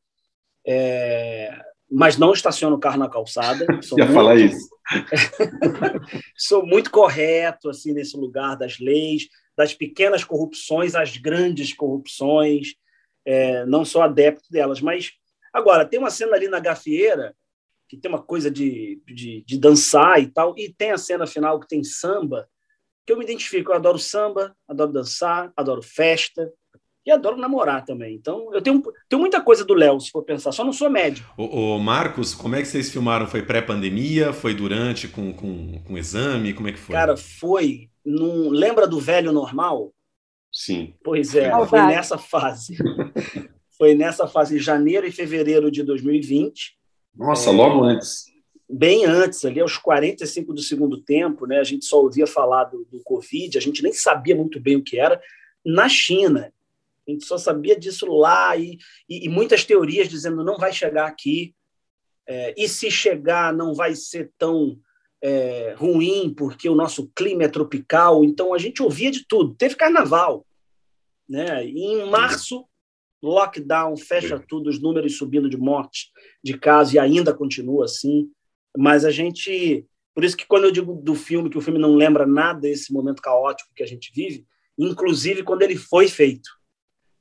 [0.65, 1.57] É,
[1.89, 3.65] mas não estaciono o carro na calçada.
[3.83, 4.69] Sou muito, falar isso.
[6.35, 12.75] sou muito correto assim nesse lugar das leis, das pequenas corrupções às grandes corrupções.
[13.25, 15.11] É, não sou adepto delas, mas
[15.53, 17.33] agora tem uma cena ali na gafieira
[17.87, 21.59] que tem uma coisa de, de, de dançar e tal, e tem a cena final
[21.59, 22.49] que tem samba,
[23.05, 23.71] que eu me identifico.
[23.71, 26.51] Eu adoro samba, adoro dançar, adoro festa,
[27.05, 28.15] e adoro namorar também.
[28.15, 31.33] Então, eu tenho, tenho muita coisa do Léo, se for pensar, só não sou médico.
[31.37, 33.27] O, Marcos, como é que vocês filmaram?
[33.27, 34.31] Foi pré-pandemia?
[34.31, 36.53] Foi durante, com, com, com exame?
[36.53, 36.95] Como é que foi?
[36.95, 37.89] Cara, foi.
[38.05, 39.93] Num, lembra do velho normal?
[40.51, 40.93] Sim.
[41.03, 42.77] Pois é, foi nessa fase.
[43.77, 46.77] foi nessa fase, em janeiro e fevereiro de 2020.
[47.15, 48.25] Nossa, é, logo antes.
[48.69, 52.87] Bem antes, ali aos 45 do segundo tempo, né, a gente só ouvia falar do,
[52.89, 55.19] do Covid, a gente nem sabia muito bem o que era,
[55.65, 56.51] na China.
[57.07, 58.77] A gente só sabia disso lá e,
[59.09, 61.53] e, e muitas teorias dizendo não vai chegar aqui.
[62.27, 64.79] É, e se chegar, não vai ser tão
[65.21, 68.23] é, ruim, porque o nosso clima é tropical.
[68.23, 69.55] Então a gente ouvia de tudo.
[69.55, 70.45] Teve carnaval.
[71.27, 71.65] Né?
[71.65, 72.65] E em março,
[73.21, 76.11] lockdown, fecha tudo, os números subindo de morte,
[76.43, 78.29] de casos, e ainda continua assim.
[78.77, 79.85] Mas a gente.
[80.13, 82.93] Por isso que quando eu digo do filme, que o filme não lembra nada desse
[82.93, 84.45] momento caótico que a gente vive,
[84.77, 86.49] inclusive quando ele foi feito,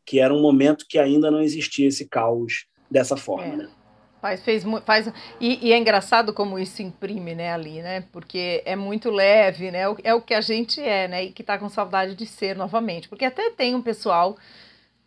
[0.04, 3.54] que era um momento que ainda não existia esse caos dessa forma.
[3.54, 3.56] É.
[3.56, 3.68] Né?
[4.20, 8.04] Faz, fez, faz, e, e, é engraçado como isso imprime, né, ali, né?
[8.12, 9.80] Porque é muito leve, né?
[10.04, 11.24] É o que a gente é, né?
[11.24, 13.08] E que tá com saudade de ser novamente.
[13.08, 14.36] Porque até tem um pessoal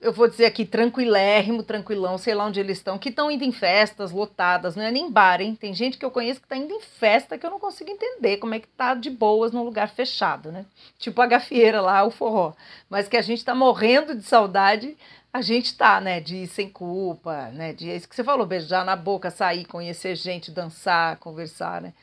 [0.05, 3.51] eu vou dizer aqui, tranquilérrimo, tranquilão, sei lá onde eles estão, que estão indo em
[3.51, 5.55] festas lotadas, não é nem bar, hein?
[5.55, 8.37] Tem gente que eu conheço que está indo em festa que eu não consigo entender
[8.37, 10.63] como é que tá de boas num lugar fechado, né?
[10.99, 12.53] Tipo a gafieira lá, o forró.
[12.87, 14.95] Mas que a gente está morrendo de saudade,
[15.33, 16.19] a gente tá, né?
[16.19, 17.73] De ir sem culpa, né?
[17.73, 21.93] De é isso que você falou, beijar na boca, sair, conhecer gente, dançar, conversar, né?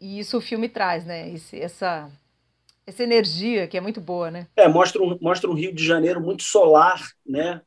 [0.00, 1.30] E isso o filme traz, né?
[1.30, 2.10] Esse, essa
[2.90, 4.46] essa energia que é muito boa, né?
[4.56, 7.62] É, mostra um, mostra um Rio de Janeiro muito solar, né?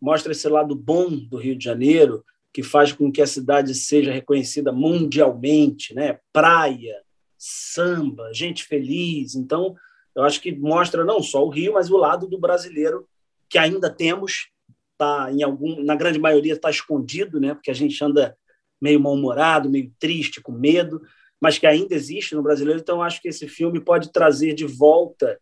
[0.00, 4.12] Mostra esse lado bom do Rio de Janeiro, que faz com que a cidade seja
[4.12, 6.18] reconhecida mundialmente, né?
[6.32, 7.02] Praia,
[7.36, 9.34] samba, gente feliz.
[9.34, 9.74] Então,
[10.14, 13.06] eu acho que mostra não só o Rio, mas o lado do brasileiro
[13.50, 14.48] que ainda temos,
[14.96, 17.54] tá em algum, na grande maioria está escondido, né?
[17.54, 18.36] Porque a gente anda
[18.80, 21.02] meio mal-humorado, meio triste, com medo
[21.40, 22.80] mas que ainda existe no brasileiro.
[22.80, 25.38] Então, acho que esse filme pode trazer de volta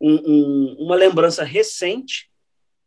[0.00, 2.30] um, um, uma lembrança recente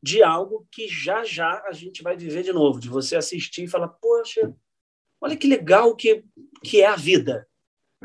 [0.02, 3.70] de algo que já já a gente vai viver de novo, de você assistir e
[3.70, 4.54] falar, poxa,
[5.22, 6.24] olha que legal que,
[6.64, 7.48] que é a vida.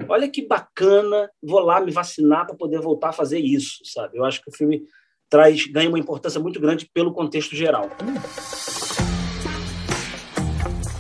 [0.09, 4.17] Olha que bacana, vou lá me vacinar para poder voltar a fazer isso, sabe?
[4.17, 4.85] Eu acho que o filme
[5.29, 7.87] traz ganha uma importância muito grande pelo contexto geral.
[8.01, 8.58] Hum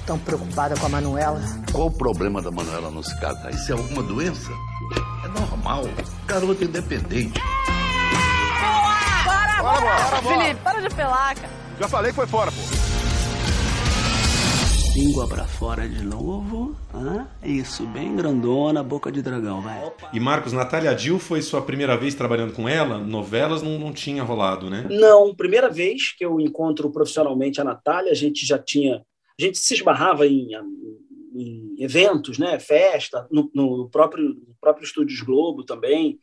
[0.08, 1.38] tão preocupada com a Manuela.
[1.70, 3.50] Qual o problema da Manuela não se casar?
[3.50, 4.50] Isso é alguma doença?
[5.22, 5.84] É normal.
[6.26, 7.38] Garota independente.
[9.26, 11.52] Bora, bora, bora, bora, Felipe, para de pelar, cara.
[11.78, 12.56] Já falei que foi fora, pô.
[14.96, 16.74] Língua pra fora de novo.
[16.94, 17.26] Hã?
[17.44, 19.92] Isso, bem grandona, boca de dragão, vai.
[20.14, 22.96] E Marcos, Natália Dil foi sua primeira vez trabalhando com ela?
[22.96, 24.86] Novelas não, não tinha rolado, né?
[24.88, 29.02] Não, primeira vez que eu encontro profissionalmente a Natália, a gente já tinha
[29.38, 30.50] a gente se esbarrava em,
[31.34, 36.18] em eventos, né, festa, no, no, próprio, no próprio Estúdios Globo também.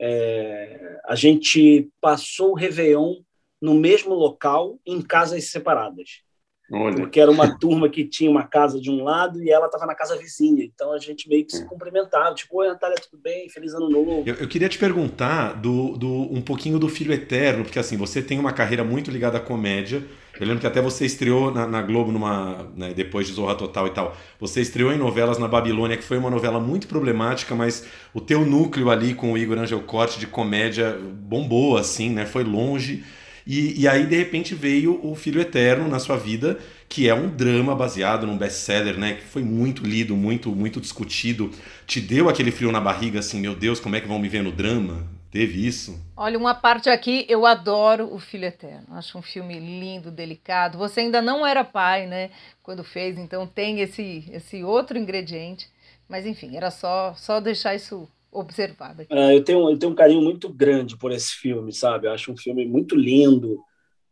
[0.00, 3.14] É, a gente passou o Réveillon
[3.60, 6.26] no mesmo local, em casas separadas.
[6.70, 6.96] Olha.
[6.96, 9.94] Porque era uma turma que tinha uma casa de um lado e ela estava na
[9.94, 10.64] casa vizinha.
[10.64, 12.34] Então a gente meio que se cumprimentava.
[12.34, 13.48] Tipo, oi, Natália, tudo bem?
[13.48, 14.24] Feliz ano novo.
[14.26, 18.20] Eu, eu, queria te perguntar do, do, um pouquinho do Filho Eterno, porque assim, você
[18.20, 20.02] tem uma carreira muito ligada à comédia.
[20.38, 23.86] Eu lembro que até você estreou na, na Globo numa, né, depois de Zorra Total
[23.86, 24.16] e tal.
[24.38, 28.44] Você estreou em novelas na Babilônia, que foi uma novela muito problemática, mas o teu
[28.44, 32.26] núcleo ali com o Igor Angel Corte de comédia bombou, assim, né?
[32.26, 33.04] Foi longe.
[33.46, 37.28] E, e aí, de repente, veio o Filho Eterno na sua vida, que é um
[37.28, 39.14] drama baseado num best-seller, né?
[39.14, 41.50] Que foi muito lido, muito, muito discutido.
[41.86, 44.42] Te deu aquele frio na barriga, assim, meu Deus, como é que vão me ver
[44.42, 45.06] no drama?
[45.30, 46.02] Teve isso?
[46.16, 48.86] Olha, uma parte aqui, eu adoro O Filho Eterno.
[48.92, 50.78] Acho um filme lindo, delicado.
[50.78, 52.30] Você ainda não era pai, né?
[52.62, 55.68] Quando fez, então tem esse, esse outro ingrediente.
[56.08, 59.02] Mas enfim, era só, só deixar isso observado.
[59.02, 59.12] Aqui.
[59.12, 62.06] É, eu, tenho, eu tenho um carinho muito grande por esse filme, sabe?
[62.06, 63.58] Eu acho um filme muito lindo.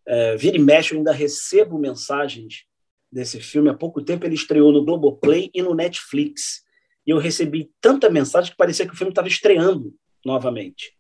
[0.06, 2.64] É, vira e mexe, eu ainda recebo mensagens
[3.10, 3.70] desse filme.
[3.70, 6.62] Há pouco tempo ele estreou no Globoplay e no Netflix.
[7.06, 9.94] E eu recebi tanta mensagem que parecia que o filme estava estreando
[10.24, 10.94] novamente.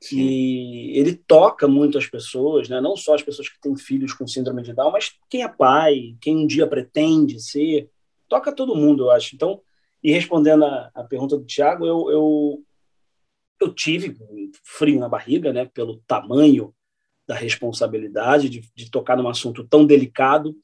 [0.00, 0.20] Sim.
[0.20, 2.80] E ele toca muito as pessoas, né?
[2.80, 6.16] não só as pessoas que têm filhos com síndrome de Down, mas quem é pai,
[6.20, 7.88] quem um dia pretende ser.
[8.28, 9.34] Toca todo mundo, eu acho.
[9.34, 9.60] Então,
[10.02, 12.64] e respondendo a, a pergunta do Tiago, eu, eu,
[13.60, 14.16] eu tive
[14.64, 15.64] frio na barriga, né?
[15.66, 16.74] pelo tamanho
[17.26, 20.54] da responsabilidade de, de tocar num assunto tão delicado,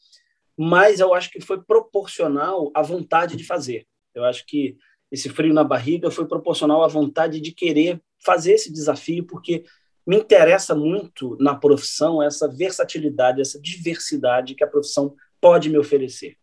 [0.56, 3.86] mas eu acho que foi proporcional à vontade de fazer.
[4.14, 4.76] Eu acho que
[5.10, 9.64] esse frio na barriga foi proporcional à vontade de querer fazer esse desafio, porque
[10.06, 16.36] me interessa muito na profissão essa versatilidade, essa diversidade que a profissão pode me oferecer.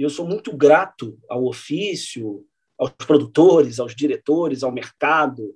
[0.00, 2.42] E eu sou muito grato ao ofício,
[2.78, 5.54] aos produtores, aos diretores, ao mercado,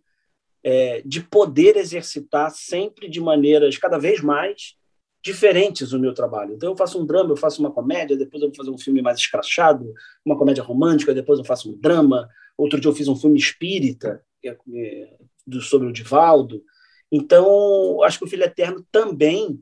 [0.63, 4.77] é, de poder exercitar sempre de maneiras cada vez mais
[5.23, 6.53] diferentes no meu trabalho.
[6.53, 9.01] Então, eu faço um drama, eu faço uma comédia, depois eu vou fazer um filme
[9.01, 9.91] mais escrachado,
[10.23, 12.29] uma comédia romântica, depois eu faço um drama.
[12.59, 15.17] Outro dia eu fiz um filme espírita, é, é,
[15.63, 16.63] sobre o Divaldo.
[17.11, 19.59] Então, acho que o Filho Eterno também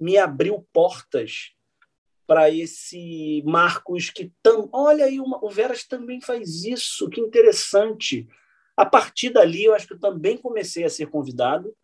[0.00, 1.52] me abriu portas
[2.32, 8.26] para esse Marcos que tam, olha aí uma, o Veras também faz isso que interessante
[8.74, 11.76] a partir dali eu acho que eu também comecei a ser convidado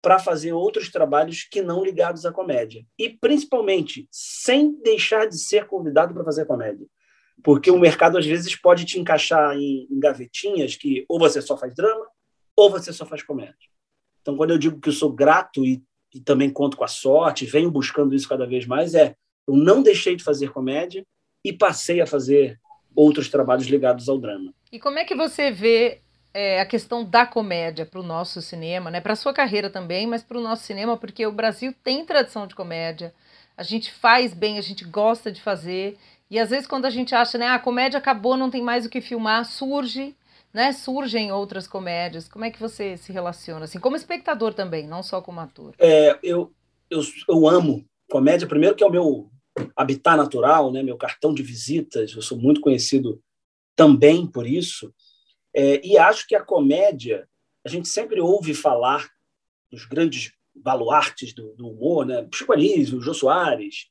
[0.00, 2.86] para fazer outros trabalhos que não ligados à comédia.
[2.96, 6.86] E, principalmente, sem deixar de ser convidado para fazer comédia.
[7.42, 11.56] Porque o mercado, às vezes, pode te encaixar em, em, gavetinhas que ou você só
[11.56, 12.06] faz drama
[12.54, 13.56] ou você só faz comédia.
[14.22, 15.82] Então, quando eu digo que eu sou grato e,
[16.14, 19.16] e também conto com a sorte, venho buscando isso cada vez mais, é
[19.50, 21.04] eu não deixei de fazer comédia
[21.44, 22.58] e passei a fazer
[22.94, 24.52] outros trabalhos ligados ao drama.
[24.70, 26.00] E como é que você vê
[26.32, 29.00] é, a questão da comédia para o nosso cinema, né?
[29.00, 32.46] Para a sua carreira também, mas para o nosso cinema, porque o Brasil tem tradição
[32.46, 33.12] de comédia.
[33.56, 35.98] A gente faz bem, a gente gosta de fazer.
[36.30, 38.86] E às vezes quando a gente acha, né, ah, a comédia acabou, não tem mais
[38.86, 40.14] o que filmar, surge,
[40.54, 40.70] né?
[40.72, 42.28] Surgem outras comédias.
[42.28, 45.74] Como é que você se relaciona assim, como espectador também, não só como ator?
[45.80, 46.52] É, eu,
[46.88, 49.30] eu, eu amo comédia, primeiro que é o meu
[49.76, 52.12] habitat natural, né, meu cartão de visitas.
[52.12, 53.22] Eu sou muito conhecido
[53.76, 54.94] também por isso.
[55.54, 57.28] É, e acho que a comédia,
[57.64, 59.08] a gente sempre ouve falar
[59.70, 62.26] dos grandes baluartes do, do humor, né?
[62.32, 63.88] Chico Anísio, Jô Soares,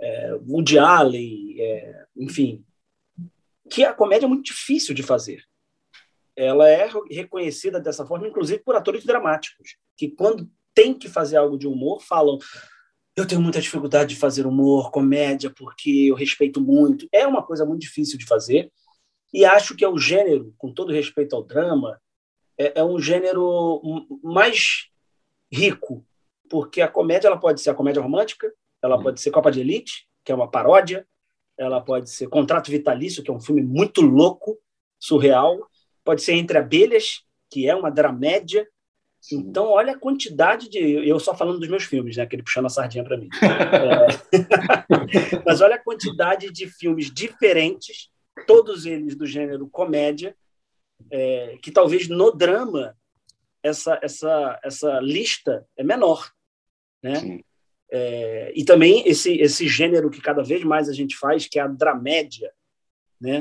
[0.00, 2.64] é, Woody Allen, é, enfim,
[3.70, 5.42] que a comédia é muito difícil de fazer.
[6.36, 11.58] Ela é reconhecida dessa forma, inclusive por atores dramáticos, que quando tem que fazer algo
[11.58, 12.38] de humor, falam
[13.20, 17.08] eu tenho muita dificuldade de fazer humor, comédia, porque eu respeito muito.
[17.12, 18.70] É uma coisa muito difícil de fazer.
[19.32, 22.00] E acho que é o gênero, com todo respeito ao drama,
[22.56, 23.80] é, é um gênero
[24.22, 24.88] mais
[25.52, 26.04] rico,
[26.48, 28.52] porque a comédia ela pode ser a comédia romântica,
[28.82, 29.02] ela uhum.
[29.02, 31.06] pode ser Copa de Elite, que é uma paródia,
[31.56, 34.58] ela pode ser Contrato Vitalício, que é um filme muito louco,
[34.98, 35.58] surreal,
[36.04, 38.66] pode ser Entre Abelhas, que é uma dramédia.
[39.32, 40.78] Então, olha a quantidade de.
[40.78, 42.22] Eu só falando dos meus filmes, né?
[42.22, 43.28] Aquele puxando a sardinha para mim.
[44.90, 45.42] É...
[45.44, 48.10] Mas olha a quantidade de filmes diferentes
[48.46, 50.36] todos eles do gênero comédia,
[51.10, 52.96] é, que talvez no drama
[53.62, 56.30] essa, essa, essa lista é menor.
[57.02, 57.40] Né?
[57.90, 61.62] É, e também esse, esse gênero que cada vez mais a gente faz, que é
[61.62, 62.52] a dramédia,
[63.20, 63.40] né?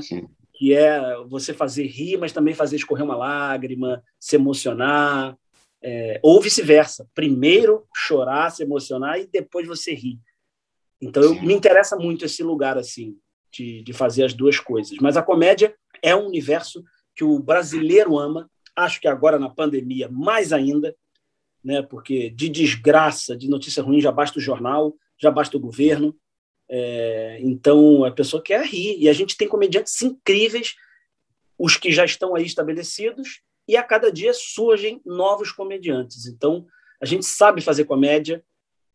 [0.53, 5.37] que é você fazer rir, mas também fazer escorrer uma lágrima, se emocionar,
[5.81, 7.07] é, ou vice-versa.
[7.13, 10.19] Primeiro chorar, se emocionar e depois você rir.
[11.01, 13.17] Então, eu, me interessa muito esse lugar assim
[13.51, 14.97] de, de fazer as duas coisas.
[14.99, 16.83] Mas a comédia é um universo
[17.15, 20.95] que o brasileiro ama, acho que agora na pandemia mais ainda,
[21.63, 21.81] né?
[21.81, 26.15] porque de desgraça, de notícia ruim, já basta o jornal, já basta o governo.
[26.69, 28.97] É, então, a pessoa quer rir.
[28.99, 30.75] E a gente tem comediantes incríveis,
[31.57, 36.25] os que já estão aí estabelecidos, e a cada dia surgem novos comediantes.
[36.25, 36.65] Então,
[37.01, 38.43] a gente sabe fazer comédia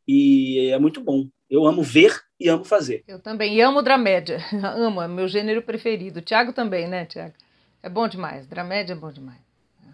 [0.07, 1.29] e é muito bom.
[1.49, 3.05] Eu amo ver e amo fazer.
[3.07, 3.55] Eu também.
[3.55, 4.39] E amo dramédia.
[4.75, 6.23] amo, é meu gênero preferido.
[6.23, 7.35] Tiago também, né, Tiago?
[7.83, 8.47] É bom demais.
[8.47, 9.41] Dramédia é bom demais.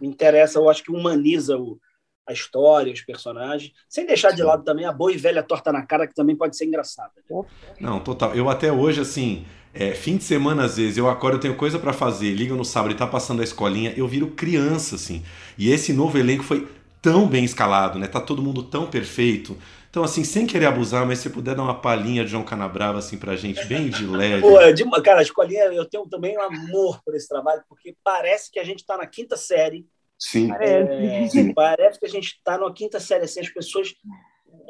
[0.01, 1.81] Me interessa, eu acho que humaniza o,
[2.29, 5.85] a história, os personagens, sem deixar de lado também a boa e velha torta na
[5.85, 7.11] cara, que também pode ser engraçada.
[7.29, 7.43] Né?
[7.81, 8.35] Não, total.
[8.35, 9.45] Eu até hoje, assim,
[9.75, 12.65] é, fim de semana, às vezes, eu acordo, eu tenho coisa para fazer, liga no
[12.65, 15.23] sábado e tá passando a escolinha, eu viro criança, assim.
[15.57, 16.67] E esse novo elenco foi
[17.01, 18.07] tão bem escalado, né?
[18.07, 19.57] Tá todo mundo tão perfeito.
[19.91, 23.17] Então, assim, sem querer abusar, mas se puder dar uma palhinha de João Canabrava, assim,
[23.17, 24.43] pra gente, bem de leve.
[24.43, 28.51] Pô, de, cara, a escolinha, eu tenho também um amor por esse trabalho, porque parece
[28.51, 29.87] que a gente está na quinta série.
[30.19, 30.51] Sim.
[30.61, 31.55] É, Sim.
[31.55, 33.95] Parece que a gente está na quinta série, assim, as pessoas,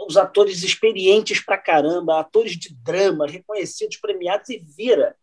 [0.09, 5.15] os atores experientes pra caramba, atores de drama, reconhecidos, premiados, e vira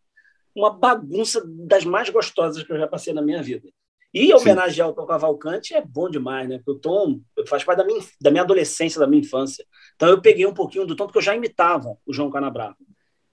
[0.56, 3.68] uma bagunça das mais gostosas que eu já passei na minha vida.
[4.14, 4.94] E homenagear Sim.
[4.94, 6.58] o Tom Cavalcante é bom demais, né?
[6.60, 9.66] Porque o Tom faz parte da minha, da minha adolescência, da minha infância.
[9.96, 12.78] Então eu peguei um pouquinho do Tom, porque eu já imitava o João Canabrava.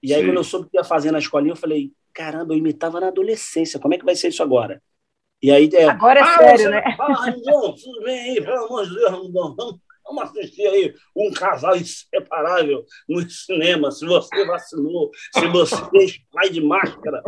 [0.03, 0.29] E aí, Sim.
[0.29, 3.79] quando eu soube que ia fazer na escolinha, eu falei: caramba, eu imitava na adolescência,
[3.79, 4.83] como é que vai ser isso agora?
[5.41, 6.83] E aí, é, agora é ah, sério, né?
[6.99, 11.77] Ah, João, tudo bem aí, pelo amor de Deus, vamos, Vamos assistir aí um casal
[11.77, 13.91] inseparável no cinema.
[13.91, 15.77] Se você vacinou, se você
[16.33, 17.23] vai de máscara,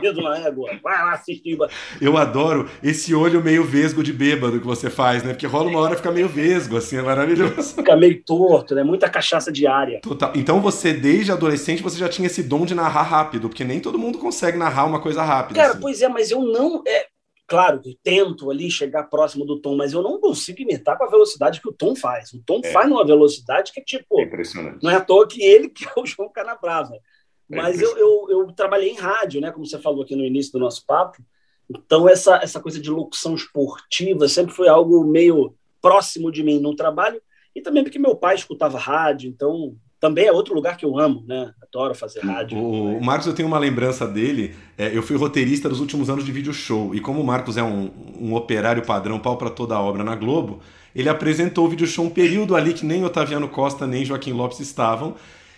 [0.00, 1.56] filho na égua, vai lá assistir.
[2.00, 5.32] Eu adoro esse olho meio vesgo de bêbado que você faz, né?
[5.32, 7.74] Porque rola uma hora fica meio vesgo, assim, é maravilhoso.
[7.74, 8.82] Fica meio torto, né?
[8.82, 10.00] Muita cachaça diária.
[10.02, 10.32] Total.
[10.34, 13.98] Então você, desde adolescente, você já tinha esse dom de narrar rápido, porque nem todo
[13.98, 15.60] mundo consegue narrar uma coisa rápida.
[15.60, 15.80] Cara, assim.
[15.80, 16.82] pois é, mas eu não.
[16.86, 17.06] É
[17.46, 21.10] claro, eu tento ali chegar próximo do Tom, mas eu não consigo imitar com a
[21.10, 22.32] velocidade que o Tom faz.
[22.32, 22.72] O Tom É.
[22.72, 24.82] faz numa velocidade que, tipo, É impressionante.
[24.82, 26.94] não é à toa que ele que é o João Canabrava.
[26.94, 29.52] É Mas eu, eu, eu trabalhei em rádio, né?
[29.52, 31.22] Como você falou aqui no início do nosso papo.
[31.68, 36.74] Então, essa, essa coisa de locução esportiva sempre foi algo meio próximo de mim no
[36.74, 37.20] trabalho.
[37.54, 39.28] E também porque meu pai escutava rádio.
[39.28, 41.50] Então, também é outro lugar que eu amo, né?
[41.62, 42.58] Adoro fazer rádio.
[42.58, 44.54] O, o Marcos, eu tenho uma lembrança dele.
[44.76, 46.94] é, eu fui roteirista dos últimos anos de vídeo show.
[46.94, 47.90] E como o Marcos é um,
[48.20, 50.60] um operário padrão, pau para toda a obra na Globo,
[50.94, 54.60] ele apresentou o vídeo show um período ali que nem Otaviano Costa nem Joaquim Lopes
[54.60, 55.14] estavam.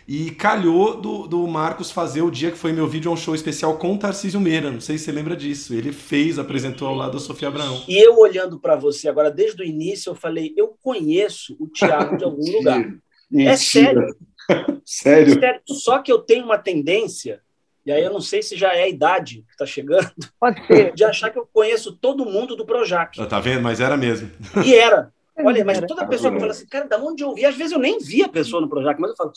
[0.07, 3.77] E calhou do, do Marcos fazer o dia que foi meu vídeo um show especial
[3.79, 4.71] com o Tarcísio Meira.
[4.71, 5.75] Não sei se você lembra disso.
[5.75, 7.83] Ele fez, apresentou ao lado da Sofia Abraão.
[7.89, 12.17] E eu olhando para você agora, desde o início, eu falei: eu conheço o Thiago
[12.17, 12.89] de algum lugar.
[13.35, 14.15] É sério.
[14.85, 15.39] Sério?
[15.39, 17.41] Sério, Só que eu tenho uma tendência,
[17.85, 20.11] e aí eu não sei se já é a idade que está chegando,
[20.95, 23.17] de achar que eu conheço todo mundo do Projac.
[23.27, 23.63] Tá vendo?
[23.63, 24.31] Mas era mesmo.
[24.65, 25.13] E era.
[25.39, 27.45] Olha, mas toda pessoa que fala assim, cara, da onde eu vi?
[27.45, 29.33] Às vezes eu nem vi a pessoa no Projac, mas eu falo,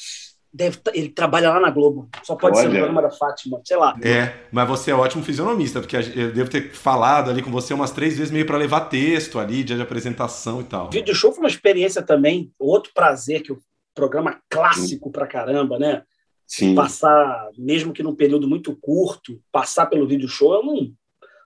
[0.51, 2.07] deve tá- ele trabalha lá na Globo.
[2.23, 2.79] Só pode ser no Olha.
[2.79, 3.95] programa da Fátima, sei lá.
[4.01, 7.91] É, mas você é ótimo fisionomista, porque eu devo ter falado ali com você umas
[7.91, 10.89] três vezes meio para levar texto ali, dia de apresentação e tal.
[10.89, 13.59] Vídeo show foi uma experiência também, outro prazer que o
[13.99, 16.03] programa clássico pra caramba, né?
[16.47, 16.73] Sim.
[16.73, 20.93] Passar, mesmo que num período muito curto, passar pelo vídeo show é um,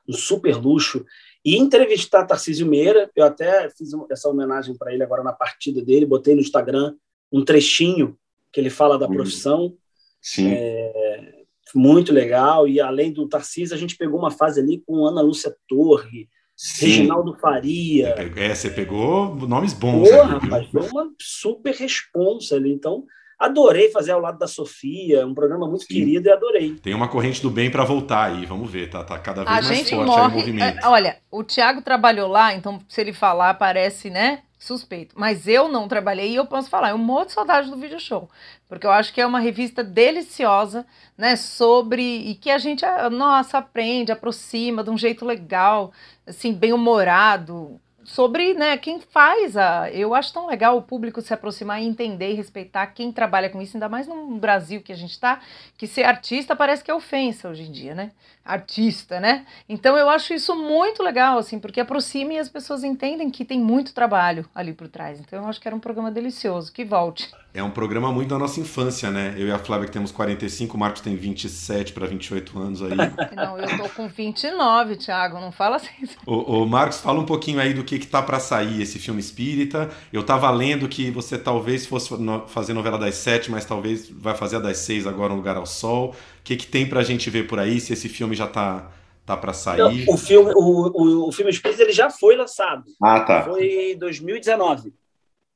[0.08, 1.04] um super luxo.
[1.43, 6.06] E entrevistar Tarcísio Meira, eu até fiz essa homenagem para ele agora na partida dele,
[6.06, 6.95] botei no Instagram
[7.32, 8.18] um trechinho
[8.51, 9.76] que ele fala da profissão.
[10.22, 10.54] Sim.
[10.54, 11.43] É,
[11.76, 12.68] muito legal.
[12.68, 16.86] E além do Tarcísio, a gente pegou uma fase ali com Ana Lúcia Torre, Sim.
[16.88, 18.16] Reginaldo Faria.
[18.36, 22.72] É, você pegou nomes bons Porra, ali, rapaz, foi uma super responsa ali.
[22.72, 23.04] Então,
[23.39, 26.76] adorei fazer ao lado da Sofia, um programa muito querido e adorei.
[26.76, 29.62] Tem uma corrente do bem para voltar aí, vamos ver, tá, tá cada vez A
[29.62, 30.38] mais gente forte aí o morre.
[30.38, 30.80] movimento.
[30.80, 35.16] é, Olha, o Thiago trabalhou lá, então se ele falar parece, né, suspeito.
[35.18, 38.30] Mas eu não trabalhei e eu posso falar, eu morro de saudade do vídeo show,
[38.68, 40.86] porque eu acho que é uma revista deliciosa,
[41.18, 45.91] né, sobre e que a gente, ah, nossa, aprende, aproxima de um jeito legal,
[46.26, 47.80] assim, bem humorado.
[48.05, 49.89] Sobre né, quem faz a.
[49.89, 53.61] Eu acho tão legal o público se aproximar e entender e respeitar quem trabalha com
[53.61, 55.39] isso, ainda mais no Brasil que a gente está,
[55.78, 58.11] que ser artista parece que é ofensa hoje em dia, né?
[58.46, 59.46] Artista, né?
[59.70, 63.60] Então eu acho isso muito legal, assim, porque aproxima e as pessoas entendem que tem
[63.60, 65.20] muito trabalho ali por trás.
[65.20, 67.32] Então eu acho que era um programa delicioso, que volte.
[67.54, 69.36] É um programa muito da nossa infância, né?
[69.38, 72.98] Eu e a Flávia que temos 45, o Marcos tem 27 para 28 anos aí.
[73.36, 75.89] Não, eu tô com 29, Thiago, não fala assim.
[76.26, 79.91] Ô, Marcos, fala um pouquinho aí do que, que tá para sair esse filme espírita.
[80.12, 82.10] Eu tava lendo que você talvez fosse
[82.48, 85.68] fazer novela das sete, mas talvez vai fazer a das seis agora, Um Lugar ao
[85.68, 86.16] Sol.
[86.44, 87.80] O que, que tem pra gente ver por aí?
[87.80, 88.91] Se esse filme já tá,
[89.26, 90.06] tá para sair?
[90.10, 92.84] O filme, o, o, o filme ele já foi lançado.
[93.02, 93.44] Ah, tá.
[93.44, 94.94] Foi em 2019.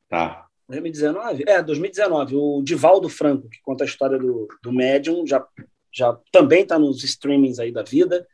[0.08, 0.48] Tá.
[0.70, 1.44] 2019?
[1.46, 2.38] É, 2019.
[2.38, 5.46] O Divaldo Franco, que conta a história do, do médium, já,
[5.94, 8.26] já também está nos streamings aí da vida.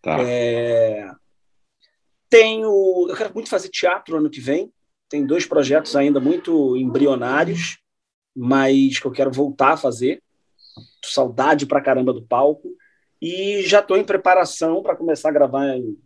[0.00, 0.18] Tá.
[0.20, 1.10] É,
[2.30, 4.72] tenho, eu quero muito fazer teatro ano que vem.
[5.08, 7.78] Tem dois projetos ainda muito embrionários,
[8.32, 10.22] mas que eu quero voltar a fazer.
[11.12, 12.68] Saudade pra caramba do palco.
[13.20, 15.96] E já estou em preparação para começar a gravar em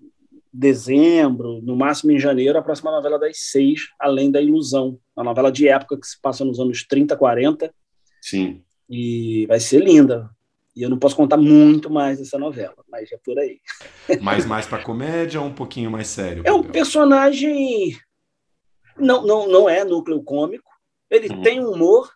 [0.52, 4.98] dezembro, no máximo em janeiro, a próxima novela das seis, Além da Ilusão.
[5.16, 7.72] Uma novela de época que se passa nos anos 30, 40.
[8.20, 8.62] Sim.
[8.88, 10.30] E vai ser linda.
[10.74, 13.60] E eu não posso contar muito mais dessa novela, mas é por aí.
[14.22, 16.42] Mais mais para comédia ou um pouquinho mais sério?
[16.44, 17.96] É um personagem.
[18.96, 20.70] Não, não, não é núcleo cômico.
[21.08, 22.12] Ele tem humor,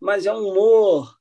[0.00, 1.14] mas é um humor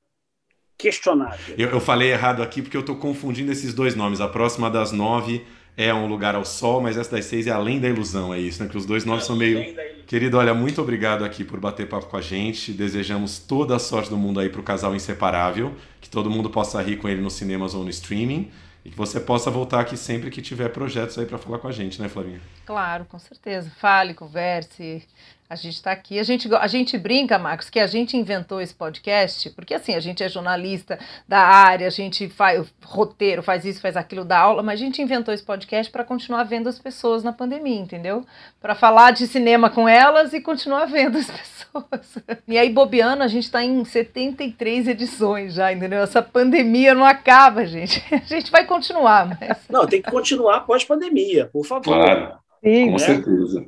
[0.82, 1.56] questionável.
[1.58, 4.20] Eu, eu falei errado aqui porque eu tô confundindo esses dois nomes.
[4.20, 5.46] A próxima das nove
[5.78, 8.62] é Um Lugar ao Sol, mas essa das seis é Além da Ilusão, é isso,
[8.62, 8.70] né?
[8.70, 9.76] Que os dois nomes são meio.
[10.08, 12.74] Querido, olha, muito obrigado aqui por bater papo com a gente.
[12.74, 15.74] Desejamos toda a sorte do mundo aí pro casal inseparável.
[16.02, 18.52] Que todo mundo possa rir com ele nos cinemas ou no streaming.
[18.84, 21.72] E que você possa voltar aqui sempre que tiver projetos aí para falar com a
[21.72, 22.42] gente, né, Flavinha?
[22.66, 23.72] Claro, com certeza.
[23.80, 25.04] Fale, converse.
[25.52, 26.18] A gente está aqui.
[26.18, 30.00] A gente, a gente brinca, Marcos, que a gente inventou esse podcast, porque assim, a
[30.00, 30.98] gente é jornalista
[31.28, 35.02] da área, a gente faz roteiro, faz isso, faz aquilo, dá aula, mas a gente
[35.02, 38.26] inventou esse podcast para continuar vendo as pessoas na pandemia, entendeu?
[38.62, 42.18] Para falar de cinema com elas e continuar vendo as pessoas.
[42.48, 46.00] E aí, bobeando, a gente está em 73 edições já, entendeu?
[46.00, 48.02] Essa pandemia não acaba, gente.
[48.10, 49.58] A gente vai continuar, mas.
[49.70, 51.84] Não, tem que continuar após pandemia, por favor.
[51.84, 52.41] Claro.
[52.64, 53.00] Sim, Com né?
[53.00, 53.66] certeza.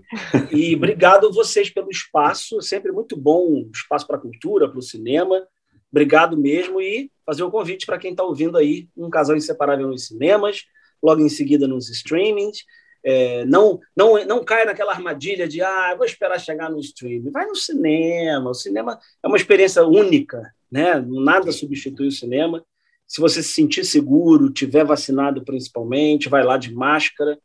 [0.52, 5.48] E obrigado vocês pelo espaço, sempre muito bom espaço para a cultura, para o cinema.
[5.92, 10.08] Obrigado mesmo e fazer o convite para quem está ouvindo aí, um casal inseparável nos
[10.08, 10.64] cinemas,
[11.02, 12.64] logo em seguida nos streamings.
[13.06, 17.32] É, não, não, não caia naquela armadilha de ah, vou esperar chegar no streaming.
[17.32, 18.50] Vai no cinema.
[18.50, 21.04] O cinema é uma experiência única, né?
[21.06, 22.64] Nada substitui o cinema.
[23.06, 27.38] Se você se sentir seguro, tiver vacinado principalmente, vai lá de máscara,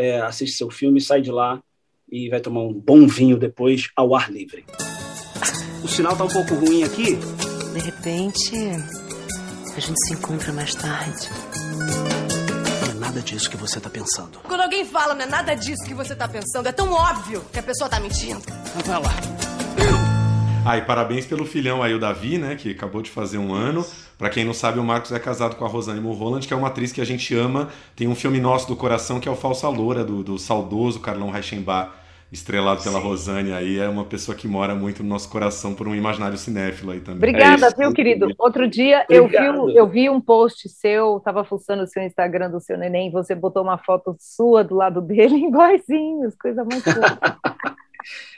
[0.00, 1.60] é, assiste seu filme, sai de lá
[2.10, 4.64] e vai tomar um bom vinho depois ao ar livre.
[5.84, 7.16] O sinal tá um pouco ruim aqui.
[7.72, 8.56] De repente,
[9.76, 11.28] a gente se encontra mais tarde.
[12.82, 14.40] Não é nada disso que você tá pensando.
[14.40, 17.58] Quando alguém fala, não é nada disso que você tá pensando, é tão óbvio que
[17.58, 18.42] a pessoa tá mentindo.
[18.74, 19.49] Então vai lá.
[20.64, 22.54] Ah, e parabéns pelo filhão aí, o Davi, né?
[22.54, 23.84] Que acabou de fazer um ano.
[24.18, 26.68] Pra quem não sabe, o Marcos é casado com a Rosane Mulholland, que é uma
[26.68, 27.68] atriz que a gente ama.
[27.96, 31.30] Tem um filme nosso do coração que é o Falsa Loura, do, do saudoso Carlão
[31.30, 31.92] Reichenbach,
[32.30, 33.06] estrelado pela Sim.
[33.06, 33.78] Rosane aí.
[33.78, 37.16] É uma pessoa que mora muito no nosso coração por um imaginário cinéfilo aí também.
[37.16, 38.28] Obrigada, é viu, querido?
[38.38, 39.36] Outro dia eu vi,
[39.74, 43.62] eu vi um post seu, tava fuçando o seu Instagram do seu neném, você botou
[43.62, 47.18] uma foto sua do lado dele, iguaizinhos, coisa muito boa.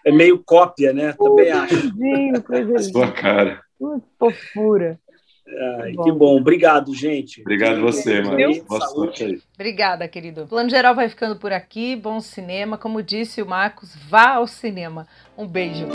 [0.05, 1.13] é meio cópia, né?
[1.13, 1.93] Também acho.
[2.45, 3.61] Coisa Sua cara.
[3.81, 4.99] Muito fofura.
[5.81, 6.05] Ai, bom.
[6.05, 7.41] Que bom, obrigado, gente.
[7.41, 8.65] Obrigado você, mano.
[8.65, 9.41] Boa sorte aí.
[9.55, 10.45] Obrigada, querido.
[10.45, 11.97] O Plano Geral vai ficando por aqui.
[11.97, 12.79] Bom cinema.
[12.79, 15.07] Como disse o Marcos, vá ao cinema.
[15.37, 15.87] Um beijo.